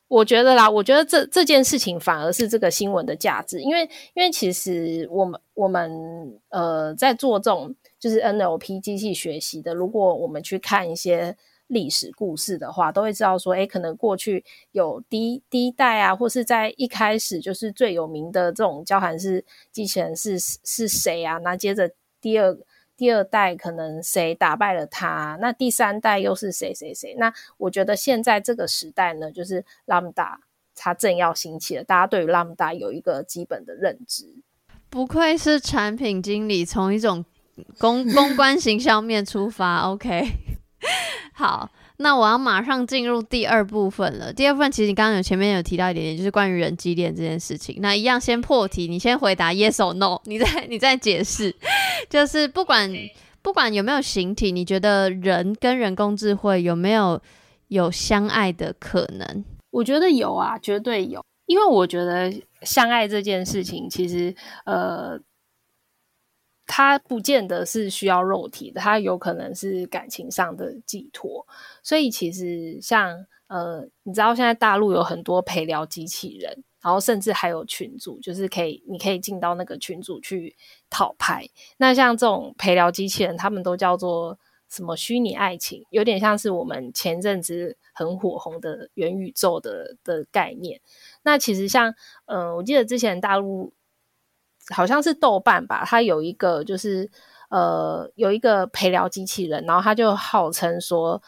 [0.08, 3.82] 我觉得啦，我觉得这这件事情反而是这个新闻的价值，因为
[4.14, 11.36] 因为其实我们我们呃在做这种就是 NLP 机器学习的，如果我们去看一些。
[11.72, 21.38] 历史故事的话，都会知道说，诶，可能过去有第一第一代啊，或是在一开始就是最有名的这种交谈式机器人是是谁啊？
[21.38, 22.54] 那接着第二
[22.94, 25.38] 第二代可能谁打败了他？
[25.40, 27.14] 那第三代又是谁谁谁？
[27.18, 30.36] 那我觉得现在这个时代呢，就是 Lambda
[30.74, 34.42] 它正要兴起了，大家对于 Lambda 有一个基本的认知。
[34.90, 37.24] 不愧是产品经理，从一种
[37.78, 40.28] 公公关形象面出发，OK。
[41.32, 41.68] 好，
[41.98, 44.32] 那我要马上进入第二部分了。
[44.32, 47.76] 第二部分其实你刚刚有前面有提到一点点，就是关于人机恋这件事情。
[47.80, 51.54] 那一样先破题，你先回答 yes or no， 你再你再解释。
[52.10, 52.92] 就是不管
[53.40, 57.20] 不管有没有形体，你觉得人跟人工智慧有没有
[57.68, 59.44] 有相爱的可能？
[59.70, 61.24] 我觉得有啊，绝对有。
[61.46, 65.18] 因为我觉得相爱这件事情，其实呃。
[66.66, 71.46] 它不见得是需要肉体的，它有可能是感情上的寄托。
[71.82, 80.56] 所以其实像呃，你知道现在大陆有很多陪聊机器人，然后甚至还有群组，就是可以你可以进到那个群组去
[80.88, 81.46] 讨拍。
[81.76, 84.38] 那像这种陪聊机器人，他们都叫做
[84.70, 90.80] 什么虚拟爱情，有点像是我们前阵子很火红的元宇宙的的概念。
[91.24, 91.94] 那其实像
[92.24, 93.74] 呃，我记得之前大陆。
[94.68, 97.10] 好像是豆瓣吧，它有一个就是
[97.50, 101.20] 呃有一个陪聊机器人，然后它就号称说，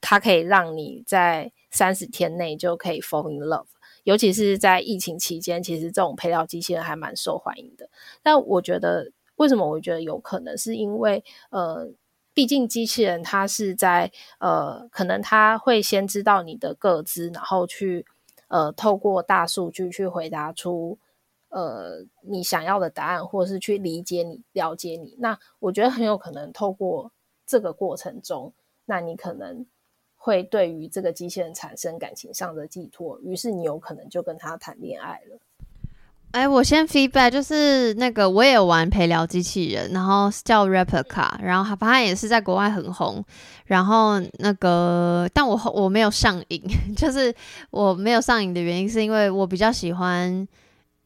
[0.00, 3.66] 它可以让你在三十天内就可以 fall in love，
[4.02, 7.88] 尤其是在疫情期间，其实这种陪聊机器人还蛮受欢迎的。
[8.22, 11.88] 但我觉得为什么我觉得有可能，是因为呃，
[12.34, 14.10] 毕竟机器人它是在
[14.40, 18.04] 呃，可能它会先知道你的个资，然后去
[18.48, 20.98] 呃透过大数据去回答出。
[21.54, 27.12] 呃，你想要的答案，或者是去理解你、了解你，那我觉得很有可能透过
[27.46, 28.52] 这个过程中，
[28.86, 29.64] 那你可能
[30.16, 35.38] 会对于这个机器人产生感情上的寄托，于是你有可能就跟他谈恋爱了。
[36.32, 43.24] 哎，我先 feedback，就是那个我也玩陪聊机器人，然后叫 Replica，然后它也是在国外很红，
[43.66, 46.60] 然后那个但我我没有上瘾，
[46.98, 47.32] 就是
[47.70, 50.48] 我没有上瘾的原因是因为我比较喜欢。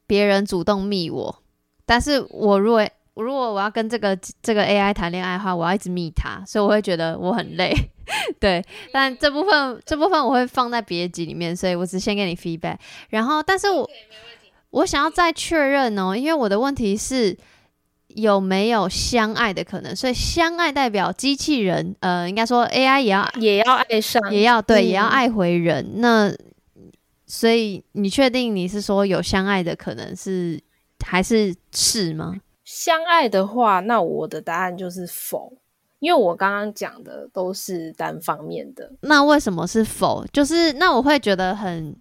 [0.08, 1.42] 别人主动密我，
[1.86, 7.72] 但是我如果如果我要跟这个这个 AI 谈恋爱的话，我要一直密他，所以我会觉得我很累。
[8.40, 12.76] 对，但这部分这部分我会放在别集里面，所以我只先给你 feedback。
[13.10, 13.88] 然后，但是我
[14.70, 17.36] 我想要再确认哦，因为我的问题是
[18.08, 26.00] 有没有相爱的可能，所以相爱代表机器人，呃，应该说 AI 也要也要爱上，也要对，嗯、也要爱回人。
[26.00, 26.32] 那
[27.30, 30.58] 所以你确定你是说有相爱的可能是
[31.04, 32.40] 还是是吗？
[32.64, 35.52] 相爱的话，那我的答案就是否，
[35.98, 38.90] 因为我刚刚讲的都是单方面的。
[39.02, 40.26] 那为什么是否？
[40.32, 41.94] 就是那我会觉得很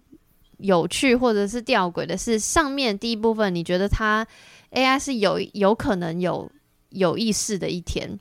[0.56, 4.26] 有趣或者是吊诡的是，上面第一部分你觉得它
[4.72, 6.50] AI 是有有可能有
[6.88, 8.18] 有意识的一天，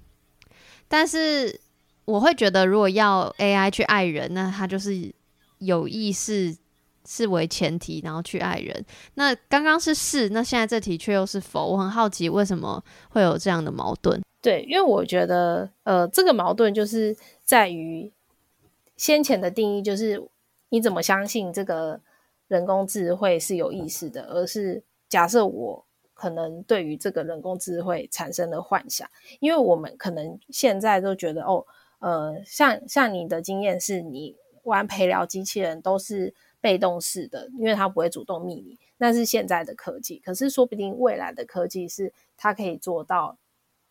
[0.89, 1.60] 但是
[2.04, 5.13] 我会觉得如果要 AI 去爱人，那它就是
[5.60, 6.56] 有意识。
[7.08, 8.86] 是为前提，然后去爱人。
[9.13, 11.65] 那刚刚是是，那现在这题却又是否？
[11.65, 14.22] 我很好奇为什么会有这样的矛盾？
[14.41, 18.12] 对，因为我觉得，呃，这个矛盾就是在于
[18.98, 20.22] 先前的定义，就是
[20.67, 22.02] 你怎么相信这个
[22.50, 31.65] 人工智慧是有意识的，而是假设我可能对于这个人工智慧产生了幻想，因为我们可能现在都觉得，哦，
[32.00, 36.34] 呃，像像你的经验是你玩陪聊机器人都是。
[36.68, 40.20] 被动式的，因为它不会主动密你，那是现在的科技。
[40.20, 43.38] 可是说不定未来的科技是它可以做到，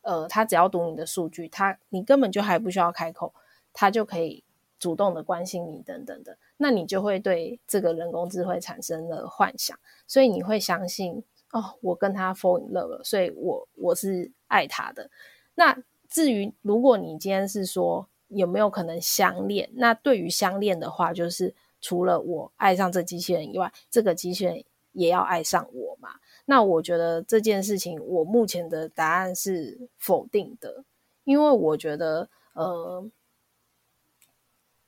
[0.02, 3.32] 呃，它只要读你的数据，它你根本就还不需要开口，
[3.72, 4.44] 它就可以
[4.78, 6.36] 主动的关心你等等的。
[6.58, 15.08] 那你就会对这个人工智慧产生了幻想，所以你会相信哦，我跟他 fall in love 了，所以我我是爱他的。
[15.54, 21.54] 那至于如果你今天是说有没有可能相恋，那对于相恋的话，就是。
[21.80, 26.10] 除了我爱上这机器人以外，这个机器人也要爱上我嘛？
[26.44, 30.84] 那我觉得这件事情，我目前的答案是否定的，
[31.24, 33.04] 因为我觉得，呃，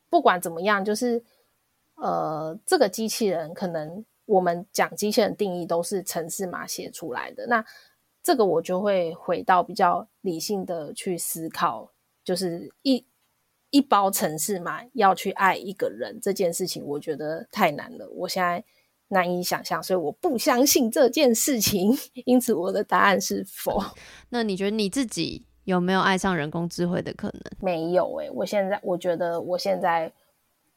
[0.09, 1.22] 不管怎么样，就是
[1.96, 7.64] 呃，这个机器人可能我们讲机器人定义都是程式码写出来的，那
[8.22, 11.90] 这个我就会回到比较理性的去思考，
[12.24, 13.05] 就是一。
[13.70, 18.62] 一包城市嘛，要去爱一个人这件事情，我觉得太难了，我现在
[19.08, 21.96] 难以想象，所以我不相信这件事情。
[22.26, 23.82] 因此，我的答案是否。
[24.30, 27.42] 那你觉得你自己有没有爱上人工智慧的可能？
[27.60, 30.12] 没有诶、欸，我现在我觉得我现在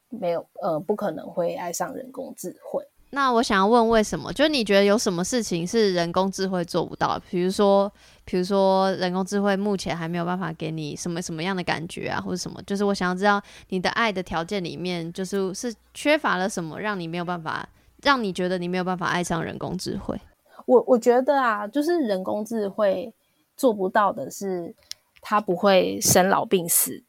[0.10, 2.84] 没有，呃，不可能会爱上人工智慧。
[3.14, 4.32] 那我想要问，为什么？
[4.32, 7.22] 就是你觉得有什么事情是人工智慧做不到？
[7.30, 7.92] 比如说，
[8.24, 12.62] 比如说人工智慧目前还没有办法给你什么什么样的感觉啊，或者什么？
[12.64, 17.68] 就是我想要知道你的爱的条件里面，就是是缺乏了什么，让你没有办法，
[18.04, 20.20] 让你觉得你没有办法爱上人工智慧。
[20.68, 23.14] 我我觉得啊，就是人工智慧
[23.58, 24.76] 做不到的是，
[25.22, 27.04] 它不会生老病死，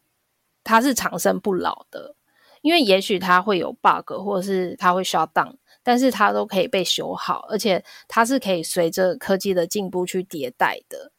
[0.64, 2.16] 它是长生不老的。
[2.62, 5.52] 因为也许它会有 bug，或者是它会 shut down，
[5.82, 11.12] 但是它都可以被修好，而且它是可以随着科技的进步去迭代的，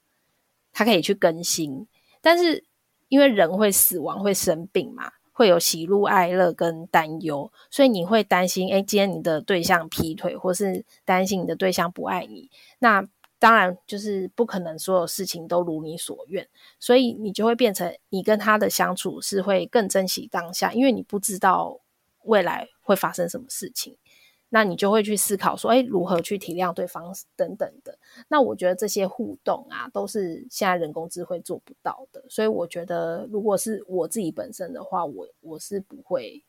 [0.71, 1.87] 它可以去更新。
[2.21, 2.63] 但是
[3.09, 12.49] 因为人会死亡，会生病嘛，会有喜怒哀乐跟担忧，所以你会担心，哎，今天你的对象劈腿，或是担心你的对象不爱你，
[12.79, 13.07] 那。
[13.39, 16.47] 当然，就是不可能所有事情都如你所愿，
[16.79, 21.81] 所以你就会变成你跟他的相处是会更珍惜当下，因为你不知道
[22.21, 23.97] 未来会发生什么事情，
[24.55, 27.97] 那你就会去思考说，哎，如何去体谅对方等等的。
[28.27, 36.43] 那我觉得这些互动啊，都是现在人工智慧做不到的，所以我觉得如果是我自己本身的话，我我是不会，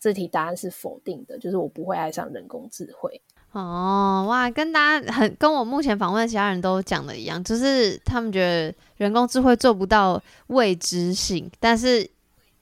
[0.00, 3.20] 这题答案是否定的，就是我不会爱上人工智慧。
[3.52, 12.08] 哦，哇，跟大家很跟我目前访问其他人都讲的一样，就是他们觉得人工智慧做不到未知性，但是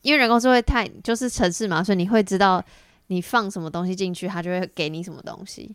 [0.02, 2.60] 因为人工智慧太就是程式嘛，所以你会知道
[3.08, 5.74] 你放什么东西进去，它就会给你什么东西。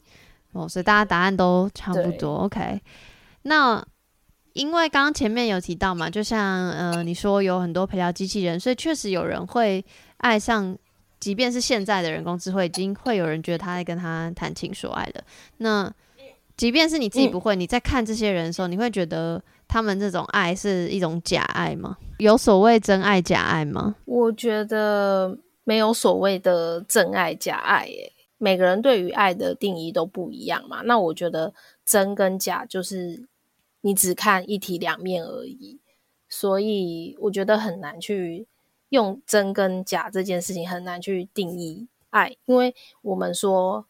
[0.54, 2.46] 哦，所以大家答案都差不多。
[2.46, 2.82] OK，
[3.42, 3.86] 那
[4.54, 9.86] 因为刚刚前面有提到嘛，就像呃你说有很多陪聊机器人，所以确实有人会
[10.18, 10.76] 爱上。
[11.20, 15.24] 即便是现在的人工智慧，已经会有人觉得他在跟他谈情说爱了。
[15.56, 15.90] 那
[16.58, 21.96] 即便是你自己不会，你在看这些人的时候，你会觉得他们这种爱是一种假爱吗？
[22.18, 23.96] 有所谓真爱假爱吗？
[24.04, 30.82] 我觉得没有所谓的真爱假爱，诶，每个人对于爱的定义都不一样嘛。
[30.84, 31.54] 那我觉得
[31.84, 33.28] 真跟假就是
[33.82, 35.80] 你只看一体两面而已，
[36.28, 38.48] 所以我觉得很难去。
[38.90, 43.88] 用真跟假这件事情很难去定义爱，因为我们说，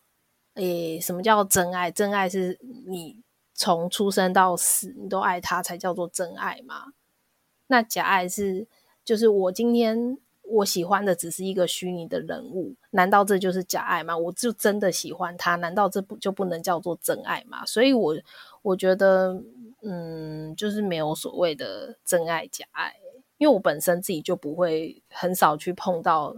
[0.53, 1.91] 诶，什么叫真爱？
[1.91, 2.57] 真爱是
[2.87, 3.21] 你
[3.53, 6.93] 从出生到死，你都爱他，才叫做真爱嘛。
[7.67, 8.65] 那假爱是，
[9.03, 10.17] 就是我今天
[10.53, 14.15] 我喜欢的只是一个虚拟的人物，难道这就是假爱吗？
[14.15, 17.65] 我就真的喜欢他，难道这不就不能叫做真爱吗？
[17.65, 18.15] 所以我
[18.61, 19.41] 我觉得，
[19.81, 22.93] 嗯，就是没有所谓的真爱假爱。
[23.39, 26.33] 因为我本身自己就不会很少去碰到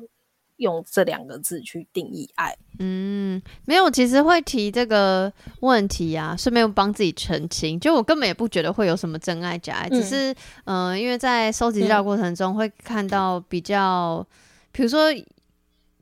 [0.57, 2.55] 用这两个字去定义爱。
[2.79, 5.31] 嗯，没有，其实会提这个
[5.61, 7.79] 问题啊，顺便帮自己澄清。
[7.79, 10.31] 就我根本也不觉得会有什么真爱假爱，嗯、只是
[10.65, 14.25] 嗯、呃，因为在收集资料过程中会看到比较，
[14.71, 15.11] 比如说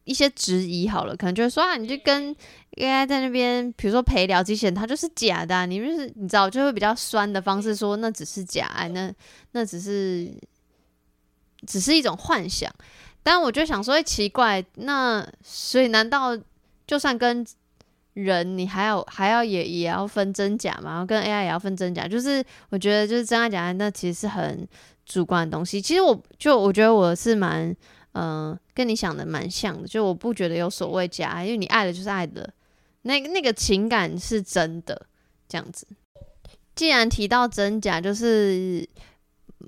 [0.03, 2.35] 一些质疑，好了，可能就会说啊，你就跟
[2.77, 9.13] AI 在那边，比如说陪聊机器人，它就是假的、啊，你就是你知道，就会比较酸的方式说那只是假爱，那
[9.51, 10.31] 那只是。
[11.65, 12.69] 只是一种幻想，
[13.23, 16.37] 但我就想说，奇怪，那所以难道
[16.85, 17.45] 就算跟
[18.13, 20.91] 人，你还要还要也也要分真假吗？
[20.91, 22.05] 然后跟 AI 也要分真假？
[22.05, 24.67] 就是我觉得，就是真爱假爱，那其实是很
[25.05, 25.81] 主观的东西。
[25.81, 27.75] 其实我就我觉得我是蛮
[28.11, 32.47] 嗯、跟你想的蛮像的，就我不觉得有所谓假，因为你爱的就是爱的，
[33.03, 35.07] 那那个情感是真的
[35.47, 35.87] 这样子。
[36.75, 38.85] 既然提到真假，就是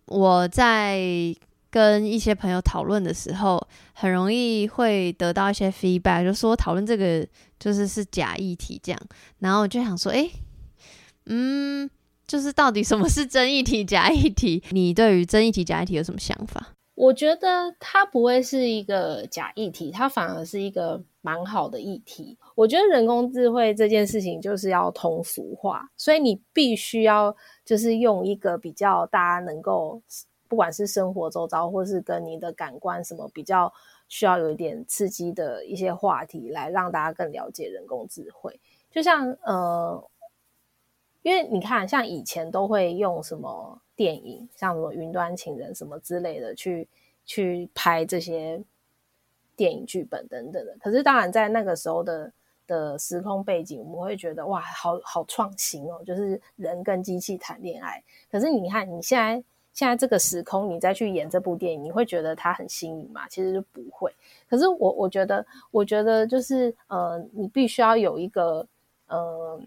[0.07, 1.33] 我在。
[1.75, 3.61] 跟一些朋友讨论的时候，
[3.91, 7.27] 很容易会得到一些 feedback，就说讨论这个
[7.59, 9.01] 就是是假议题这样，
[9.39, 10.31] 然后我就想说，诶，
[11.25, 11.89] 嗯，
[12.25, 14.63] 就是到底什么是真议题、假议题？
[14.69, 16.65] 你对于真议题、假议题有什么想法？
[16.95, 22.37] 我觉得它不会是一个假议题，它反而是一个蛮好的议题。
[22.55, 30.01] 我觉得人工智慧这件事情就是要通俗化，所以你必须要就是用一个比较大家能够。
[30.47, 33.73] 不管是生活周遭，或是跟你的感官什么比较
[34.07, 38.59] 需要有一点刺激的一些话题，来让大家更了解人工智慧。
[38.91, 40.09] 就像呃，
[41.23, 46.87] 因为你看，像以前都会用什么电影，像什么云端情人什么之类的，去
[47.25, 48.63] 去拍这些
[49.55, 50.77] 电影剧本等等的。
[50.79, 52.31] 可是当然，在那个时候的
[52.67, 58.03] 的时空背景，我们会觉得哇，好好创新哦，就是人跟机器谈恋爱。
[58.31, 59.43] 可是你看，你现在。
[59.75, 63.27] 现在这个时空，你再去演这部电影，你会觉得它很新颖吗？
[63.29, 64.11] 其实就不会。
[64.49, 68.65] 可是我我觉得，我觉得就是呃，你必须要有一个
[69.07, 69.61] 呃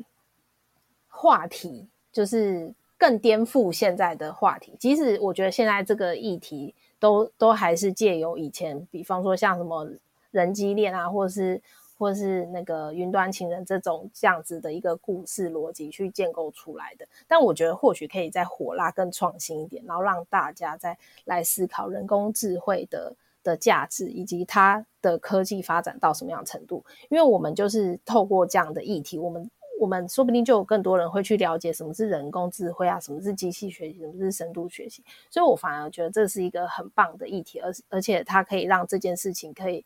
[1.08, 4.72] 话题，就是更颠覆现在的话题。
[4.80, 9.86] 即使我觉得现在这个议题都都还是借由以前，比方说像什么
[10.30, 11.62] 人机恋啊，或者是。
[11.98, 26.84] 或是那个云端情人这种这样子的一个故事逻辑去建构出来的，但我觉得或许可以再火辣更创新一点，然后让大家再来思考人工智慧的的价值以及它的科技发展到什么样程度。
[27.08, 35.02] 因为我们就是透过这样的议题，我们我们说不定就有更多人会去了解什么是人工智慧啊，什么是机器学习，什么是深度学习。
[35.30, 39.84] 所以我反而觉得这是一个很棒的议题，而而且它可以让这件事情可以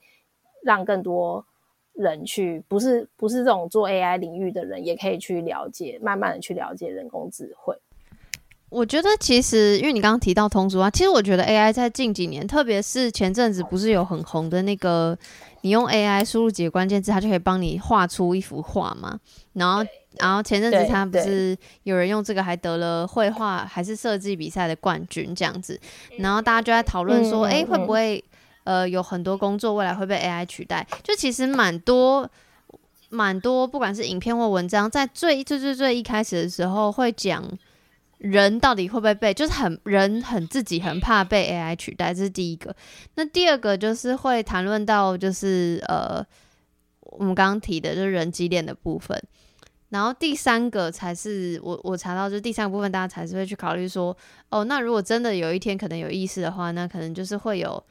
[0.63, 1.45] 让更多
[1.95, 7.76] 人去，不是不是这种做 AI 领域的人，也可以去了解，慢慢的去了解人工智慧。
[8.70, 15.14] 我觉得其实，因为你刚刚提到通俗啊，其实我觉得 AI 在近几年，特别是前阵子不是有很红的那个，
[15.61, 19.20] 你用 AI 输入几个关键字，它就可以帮你画出一幅画嘛。
[19.53, 19.84] 然后，
[20.18, 25.78] 然后前阵子他不是有人用这个还得了绘画还是设计比赛的冠军这样子，
[26.16, 28.24] 然后大家就在讨论说，哎、嗯，会不会
[28.65, 30.87] 呃有很多工作未来会被 AI 取代？
[31.03, 32.31] 就其实蛮多
[33.11, 37.45] 蛮多，不管是影片或文章，在最最最最一开始的时候会讲。
[38.25, 39.35] 人到底会不会被？
[39.35, 42.73] 就是很人很自己很怕被 AI 取代，这是第一个。
[43.17, 46.25] 那第二个就是会谈论到，就是呃，
[47.01, 49.21] 我们刚刚提的就是人机恋的部分。
[49.89, 54.17] 然后第三个才是我我查到，就是第三个部分，大家才是会去考虑说，
[54.51, 57.83] 哦，那如果真的有一天可能有意识的话，那可能就是会有，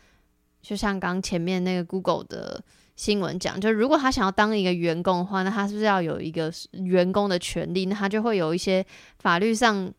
[0.61, 2.63] 就像刚前面那个 Google 的
[2.95, 7.85] 新闻讲，就如果他想要当一个员工的话，那他是不是要有一个员工的权利？
[7.85, 8.85] 那他就会有一些
[9.19, 9.93] 法律上。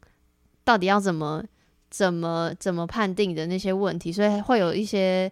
[0.64, 1.42] 到底要怎么
[1.90, 5.28] 怎么怎么判定的那些问题，所以会有一些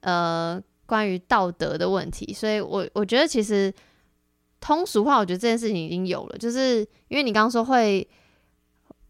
[0.00, 3.70] 呃关于道德的问题，所以我我觉得其实
[4.60, 8.08] 通俗化，我觉得这件事情已经有了，就是因为你刚刚说会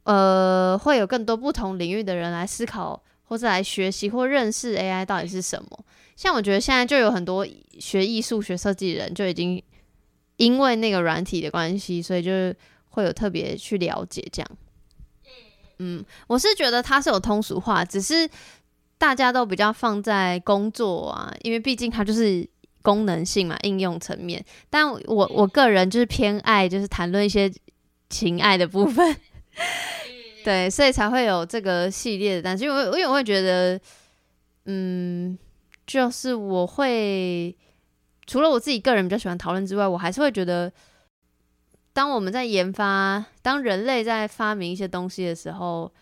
[0.03, 5.85] 呃会有更多不同领域的人来思考，或者来学习或认识 AI 到底是什么。
[6.17, 7.47] 像我觉得现在就有很多
[7.79, 9.63] 学艺术、学设计的人就已经
[10.37, 12.31] 因为那个软体的关系，所以就
[12.91, 14.51] 会有特别去了解这样。
[15.79, 18.29] 嗯，我是觉得它是有通俗化，只是
[18.97, 22.49] 大家都比较放在工作啊，因为毕竟它就是
[22.81, 24.45] 功能性嘛，应用层面。
[24.71, 27.53] 但我我个人就是偏爱，就是谈论一些
[28.09, 29.17] 情爱的部分，
[30.45, 32.43] 对，所以才会有这个系列的。
[32.43, 33.81] 但是因为因为我会觉得，
[34.67, 35.37] 嗯，
[35.87, 37.57] 就是我会
[38.27, 40.73] 除了我自己个人比较喜欢讨论之外，我还是会觉得。
[41.95, 45.95] 当我们在研发，当人类在发明一些东西的时候，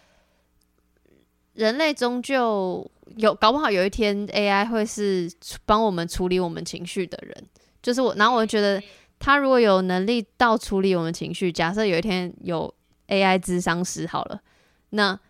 [1.52, 5.30] 人类终究有搞不好有一天 AI 会是
[5.66, 7.36] 帮我们处理我们情绪的人。
[7.82, 8.82] 就是我，然后我觉得，
[9.18, 12.74] 他如果有能力到处理我们情绪，假设有一天有
[13.12, 14.40] AI 智商师好了，
[14.90, 15.20] 那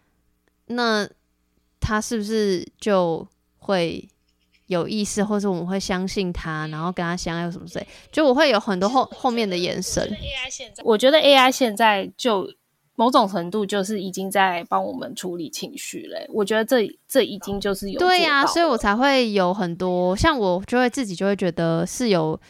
[0.66, 1.08] 那
[1.80, 3.26] 他是不是就
[3.58, 4.08] 会？
[4.68, 10.10] 有意识，或者我们会相信他，然后跟他相爱，有什么之类，就我会有很多后后面的延伸。
[10.82, 12.50] 我觉得 AI 现在就
[12.94, 16.18] 某种程度就是已经在帮我们处理情绪了。
[16.30, 22.40] 我觉得这这已经就是有对呀、啊，所以我才会有很多像我就会自己就会觉得是有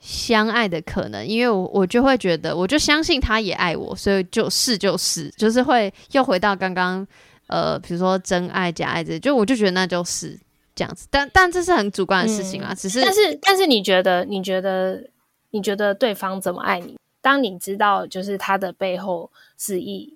[0.00, 7.06] 相爱的可能，因为我我就会觉得我就相信他也爱我，所以就是就是就是会又回到刚刚
[7.48, 10.38] 呃，比如说真爱假爱这，就我就觉得那就是。
[10.78, 12.70] 这样子，但但这是很主观的事情啊。
[12.70, 15.02] 嗯、只是，但是但是，你觉得你觉得
[15.52, 16.98] 你觉得对方怎么爱你？
[17.22, 20.14] 当你知道就是他的背后是一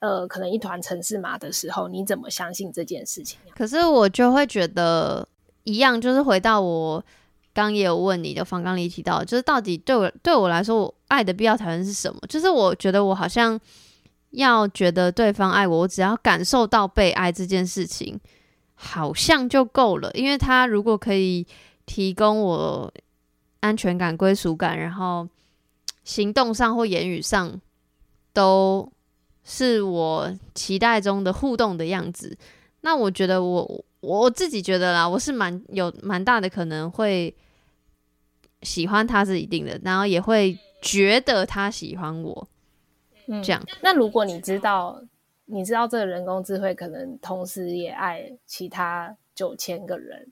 [0.00, 3.38] 呃可能一团城市麻的时候，你怎么相信这件事情？
[3.56, 5.26] 可是我就会觉得
[5.62, 7.02] 一样，就是回到我
[7.54, 12.20] 刚也有问你的访纲里提到，就是到底对我对我来说，我爱的必要条件是什么？
[12.28, 13.58] 就是我觉得我好像
[14.32, 18.20] 要觉得对方爱我，我只要感受到被爱这件事情。
[18.76, 21.46] 好像就够了，因为他如果可以
[21.86, 22.92] 提供我
[23.60, 25.26] 安全感、归属感，然后
[26.02, 27.58] 行动上或言语上
[28.32, 28.92] 都
[29.44, 32.36] 是我期待中的互动的样子，
[32.80, 37.32] 那我觉得我我自己觉得啦，我是蛮有蛮大的可能会
[38.64, 42.48] 喜欢他是一定的，然后也会觉得他喜欢我，
[43.28, 43.62] 嗯，这样。
[43.82, 45.00] 那如果你知道。
[45.46, 50.26] 你知道这个人工智慧可能同时也爱其他九千个人，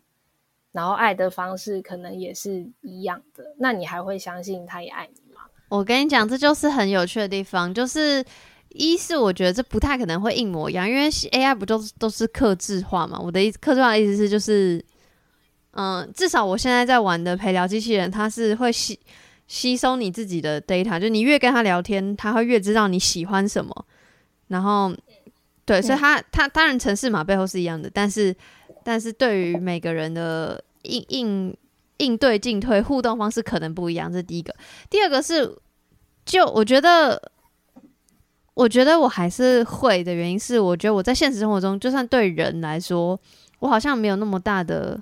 [0.73, 5.43] 然后爱的方式可能也是一样的，那你还会相信他也爱你吗？
[5.69, 8.25] 我跟你讲，这就是很有趣的地方，就是
[8.71, 13.21] 一是我觉得这不太可能会一模一样，因为 AI 不就都是克制化嘛。
[13.21, 14.83] 我的意思，克制化的意思是就是，
[15.73, 18.99] 嗯，至少我现在在玩的陪聊机器人，它是会吸
[19.47, 23.87] 吸收你自己的 data，就你越跟他聊天，他会越知道你喜欢什么。
[24.49, 24.95] 然后，
[25.65, 28.35] 对，所以他他当然城市码背后是一样的，但是
[28.85, 31.57] 但是对于每个人的应应
[31.97, 34.55] 应对进退互动方式可能不一样，这是第一个。
[34.91, 35.57] 第二个是，
[36.27, 37.31] 就我觉得，
[38.55, 43.19] 我觉得我还是会的原因是，我觉得我在现实生活中，就算对人来说，
[43.61, 45.01] 我好像没有那么大的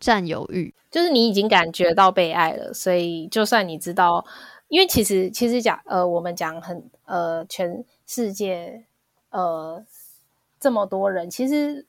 [0.00, 4.24] 占有欲，就是你已经感觉到被爱了，所以就算你知道，
[4.68, 8.84] 因为其实其实讲呃，我们讲很呃，全世界
[9.30, 9.84] 呃
[10.60, 11.86] 这么多人，其实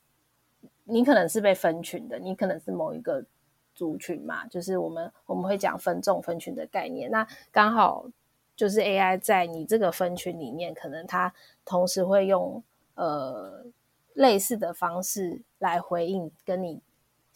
[0.86, 3.26] 你可能是被分群的，你可能是某一个
[3.74, 8.06] 族群嘛，就是我们我们会讲分众分群的概念，那刚好
[8.56, 11.34] 就是 AI 在你这个分群里面，可能它
[11.66, 12.64] 同时会用
[12.96, 13.66] 呃。
[14.16, 16.82] 类似的方式来回应跟你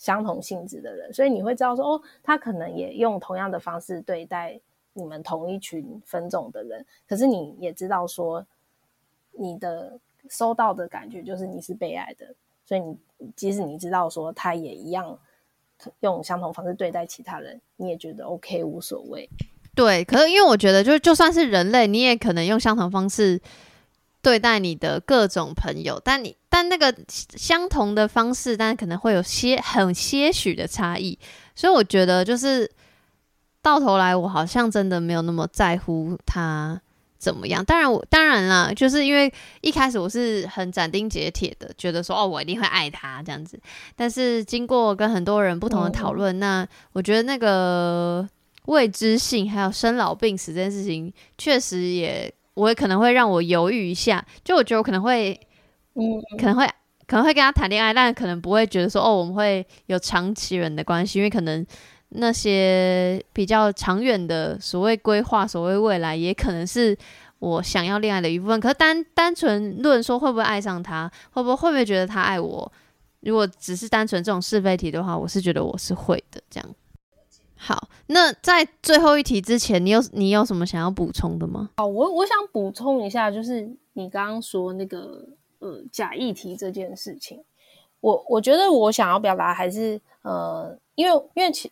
[0.04, 4.60] 相同性质的人，所以你会知道说，哦，他可能也用同样的方式对待
[4.92, 6.86] 你们同一群分众的人。
[7.08, 8.46] 可是你也知道说，
[9.32, 9.98] 你的
[10.30, 12.36] 收到的感觉就是你是被爱的，
[12.66, 12.98] 所以你
[13.34, 15.18] 即使你知道说他也一样
[16.02, 19.30] 用相同方式对待其他人，你也觉得 OK 无所谓。
[19.74, 23.40] 对，可是因为我觉得，就就算是人类，你也可能用相同方式。
[24.24, 31.20] 对待你的各种朋友，但你但那个相同的方式，但可能会有些很些许的差异，
[31.54, 32.72] 所以我觉得就是
[33.62, 36.82] 到头来，我好像真的没有那么在乎他
[37.20, 37.66] 怎么样。
[37.66, 43.60] 当然我，我当然啦，就是因为一开始我是很斩钉截铁的，觉得说哦，我一定会爱他这样子。
[43.94, 48.26] 但是经过跟很多人不同的讨论，嗯、那我觉得那个
[48.68, 52.34] 未知性还有生老病死这件事情，确实也。
[52.56, 55.40] 我也可能会让我犹豫一下，就我觉得我可能会，
[55.96, 56.66] 嗯，可能会
[57.08, 61.66] 可能会跟他谈恋爱，但可能不会觉得说哦，我们会有长期人的关系，因为可能
[62.10, 66.96] 那些比较长远的所谓规划、所谓未来，也可能是
[67.40, 68.60] 我想要恋爱的一部分。
[68.60, 72.72] 可是单单纯论说会不会爱上他，会不会会不会觉得他爱我，
[73.22, 76.70] 如果只是单纯这种是非题的话，我是觉得我是会的这样。
[77.66, 81.70] 好，那在最后一题之前，你有你有什么想要补充的吗？
[81.78, 85.26] 好，我我想补充一下，就是你刚刚说那个
[85.60, 87.42] 呃假议题这件事情，
[88.02, 91.72] 我我觉得我想要表达还是呃，因为因为其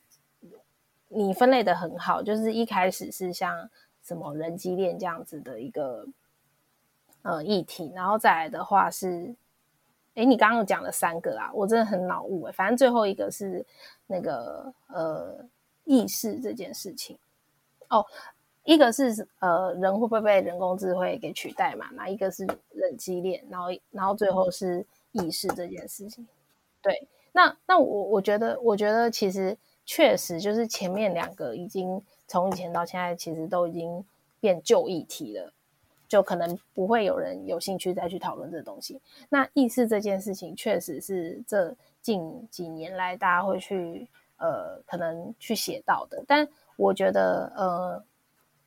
[1.10, 3.70] 你分类的很好，就是一开始是像
[4.02, 6.08] 什么人机恋这样子的一个
[7.24, 9.36] 呃议题，然后再来的话是，
[10.14, 13.66] 诶，你刚刚讲了三个啊，我真的很脑雾诶，反正最后一个是
[14.08, 15.46] 那个呃。
[15.92, 17.18] 意识这件事情，
[17.89, 18.06] 哦，
[18.64, 21.89] 一个是呃，人会不会被人工智慧给取代嘛？
[21.96, 26.26] 那一个是人机恋，然后然后最后是意识这件事情。
[26.82, 34.02] 对，那那我我觉得，我觉得其实确实就是前面两个已经从以前到现在，其实都已经
[34.39, 35.52] 变旧议题了，
[36.08, 39.02] 就可能不会有人有兴趣再去讨论这东西。
[39.28, 44.08] 那意识这件事情，确实是这近几年来大家会去。
[44.42, 48.04] 呃，可能去写到的，但我觉得，呃，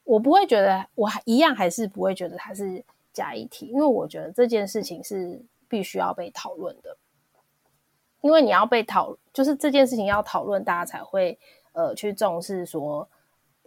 [0.05, 6.97] 我不会觉得，我还一样还是不会觉得它是假议题，因为我觉得这件事情是必须要被讨论的，
[8.21, 11.37] 因为你要被讨，就是这件事情要讨论，大家才会
[11.73, 13.09] 呃去重视说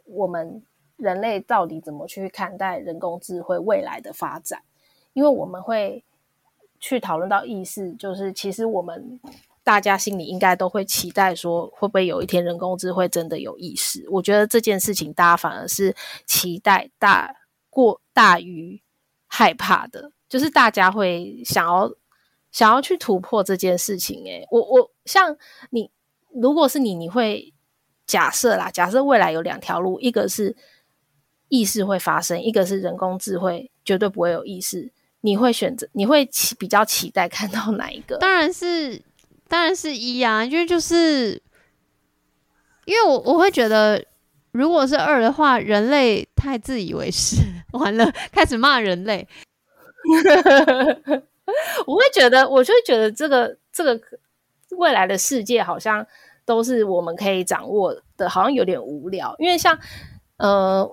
[0.06, 0.64] 我们
[0.96, 4.64] 人类到底怎么去看待人工智慧未来的发展，
[5.12, 6.02] 因为我们会
[6.80, 9.20] 去讨论到意识，就是其实我们。
[9.68, 14.08] 大家心里应该都会期待说，会不会有一天人工智慧真的有意识？
[14.10, 15.94] 我觉得这件事情，大家反而是
[16.26, 17.36] 期待大
[17.70, 18.82] 过大于
[19.26, 21.92] 害怕的，就是大家会想要
[22.50, 24.24] 想要去突破这件事情。
[24.24, 25.36] 诶，我我像
[25.72, 25.92] 你，
[26.34, 27.54] 如果是你，你会
[28.06, 30.56] 假设啦，假设未来有两条路，一个是
[31.50, 38.18] 意识会发生，一个是人工智慧绝对不会有意识，你会选择，你会期比较期待看到哪一个？
[38.20, 39.02] 当然是。
[39.50, 41.42] 当然是一啊，因为就是
[42.86, 44.04] 因为我我会觉得，
[44.52, 47.38] 如果是二的话，人类太自以为是，
[47.74, 49.28] 完了开始骂人类。
[51.86, 54.00] 我会觉得，我就会觉得这个这个
[54.72, 56.06] 未来的世界好像
[56.46, 59.36] 都是我们可以掌握的，好像有点无聊。
[59.40, 59.78] 因为像
[60.38, 60.90] 呃，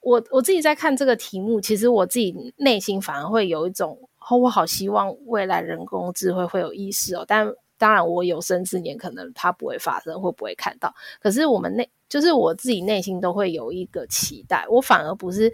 [0.00, 7.54] 我我自己在看这个题目，其实我自己内心反而会有一种，哦，我好希望未来人工智慧会有意识哦，但。
[7.78, 10.92] 当然，我有生之年可能它不会发生，会不会看到？
[11.20, 14.66] 可是我们内就是我自己内心都会有一个期待。
[14.68, 15.48] 我反而不是，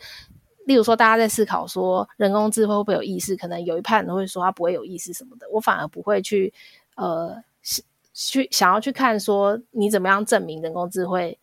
[0.65, 5.47] 例如说大家在思考说人工智慧会不会有意识，可能有一派人会说它不会有意识什么的。
[5.51, 6.51] 我反而不会去
[6.97, 7.37] 呃
[8.15, 11.39] 去想要去看说你怎么样证明人工智慧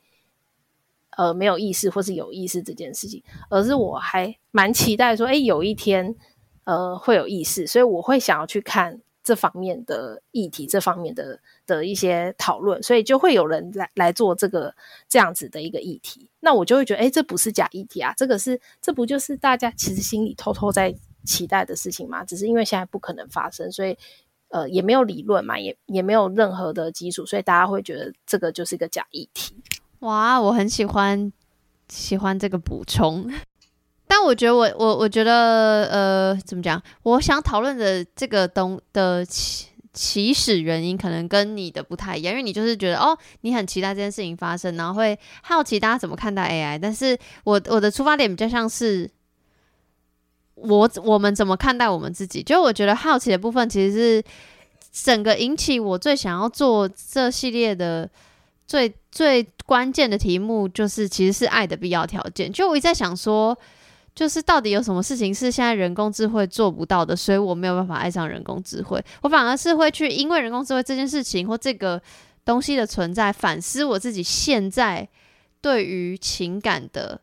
[1.12, 6.16] 呃没有意识或是有意识这件事情，而是我还蛮期待说，哎，有一天
[6.64, 9.00] 呃会有意识，所以我会想要去看。
[9.24, 14.74] 这方面的议题，这方面的的一些讨论，所以就会有人来来做这个
[15.08, 16.30] 这样子的一个议题。
[16.40, 20.94] 那我就会觉得，哎，这不是假议题啊，这个是这不就是大家其实心里偷偷在
[21.24, 22.24] 期待的事情吗？
[22.26, 23.96] 只是因为现在不可能发生，所以
[24.50, 29.56] 呃也没有理论嘛，也也没有任何的基础，所以大家会觉得这个就是一个假议题。
[30.00, 31.32] 哇，我很喜欢
[31.90, 33.32] 喜欢这个补充，
[34.14, 36.84] 但我觉得我我我觉得呃怎么讲？
[37.04, 49.10] 我想讨论的这个东的起起始原因可能跟你的不太一样，因为你就是觉得哦，你很期待这件事情发生，然后会好奇大家怎么看待 AI，但是我我的出发点比较像是。
[50.56, 52.44] 我我们怎么看待我们自己？
[52.44, 54.24] 就我觉得好奇的部分，其实是
[54.92, 58.08] 整个引起我最想要做这系列的
[58.68, 62.52] 最最关键的题目，就是其实是爱的必要条件。
[62.54, 63.58] 就我一直在想说，
[64.14, 69.04] 就是到底有什么事情是现在人工智慧做不到的，所以我没有办法爱上人工智慧。
[69.22, 72.02] 我反而是会去因为人工智慧这件事情或这个
[72.44, 75.08] 东西的存在，反思我自己现在
[75.62, 77.20] 对于情感的。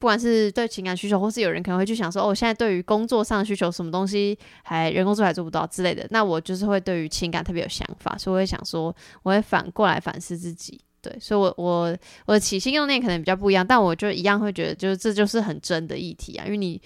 [0.00, 8.94] 不管是对情感需求，或是有人可能会去想说，哦，我现在对于工作上的需求，什么东西还人工智慧还做不到之类的，那我就是会对于情感特别有想法，所以我会想说，
[9.24, 11.96] 我会反过来反思自己，对，所以我我
[12.26, 16.80] 我的起心动念可能比较不一样，但我就一样会觉得，就是这就是很真的议题啊，因为你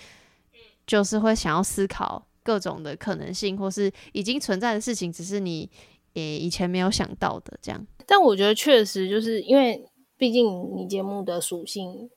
[0.87, 5.68] 就是会想要思考各种的可能性，或是已经存在的事情，只是你
[6.12, 7.87] 也以前没有想到的这样。
[8.07, 9.85] 但我觉得确实就是因为，
[10.16, 12.11] 毕竟你节目的属性。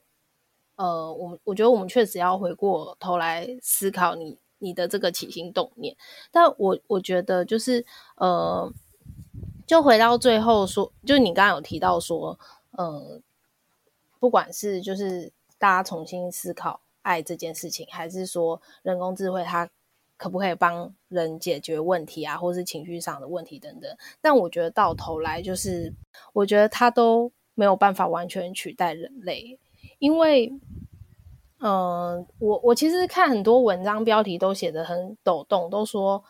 [0.78, 5.96] 呃，我我觉得我们确实要回过头来思考你你的这个起心动念，
[6.34, 7.86] 但我我觉得就是
[8.18, 8.70] 呃，
[9.66, 12.40] 就回到最后说，就你刚刚有提到说，
[12.72, 13.20] 呃，
[14.20, 19.70] 不管是就是大家重新思考爱这件事情，还是说人工智慧它
[20.18, 25.94] 可不可以帮人解决问题啊，或是情绪上的问题等等，但我觉得到头来就是，
[26.34, 29.60] 我觉得它都没有办法完全取代人类。
[30.00, 30.52] 因为，
[31.60, 36.24] 嗯、我我其实看很多文章标题都写得很抖动，都说，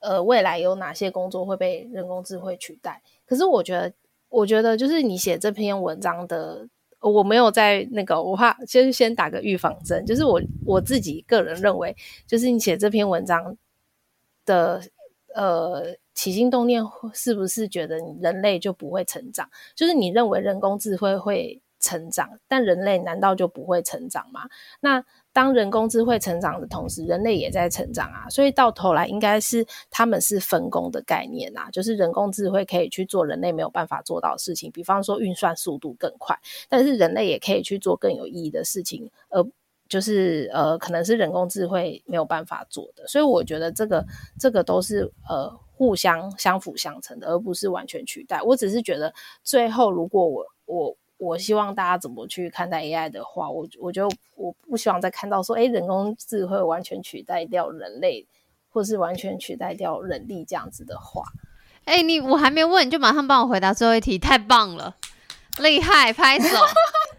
[0.00, 3.02] 呃，未来有哪些工作会被人工智慧取代？
[3.26, 3.92] 可是我觉得，
[4.28, 6.68] 我觉得就是你写这篇文章的，
[7.00, 11.96] 我没有在那个，我怕先先打个预防针，就是我我自己个人认为，
[12.26, 13.56] 就是你写这篇文章
[14.44, 14.80] 的，
[15.34, 16.82] 呃，起心动念
[17.12, 19.50] 是不是觉得人类就不会成长？
[19.74, 24.48] 就是你认为人工智慧会成长，但人类难道就不会成长吗？
[24.80, 25.04] 那
[25.38, 36.36] 当人工智慧成长的同时，人类也在成长啊，所以到头来应该是他们是分工的概念啊，就是人工智慧可以去做人类没有办法做到的事情，比方说运算速度更快，
[36.68, 39.46] 但是人类也可以去做更有意义的事情，而
[39.88, 44.04] 就是呃，可能是人工智慧没有办法做的，所以我觉得这个
[44.40, 48.42] 这个都是呃互相相辅相成的，而不是完全取代。
[48.42, 49.14] 我只是觉得
[49.44, 50.96] 最后如果我我。
[51.18, 58.26] 我希望大家怎么去看待 AI 的话，我我觉得我不希望再看到说，哎，人工智慧完全取代掉人类，
[58.70, 61.24] 或是完全取代掉人力这样子的话。
[61.84, 64.96] 哎，你我还没问，你就马上帮我回答最后一题，太棒了，
[65.58, 66.56] 厉害，拍手。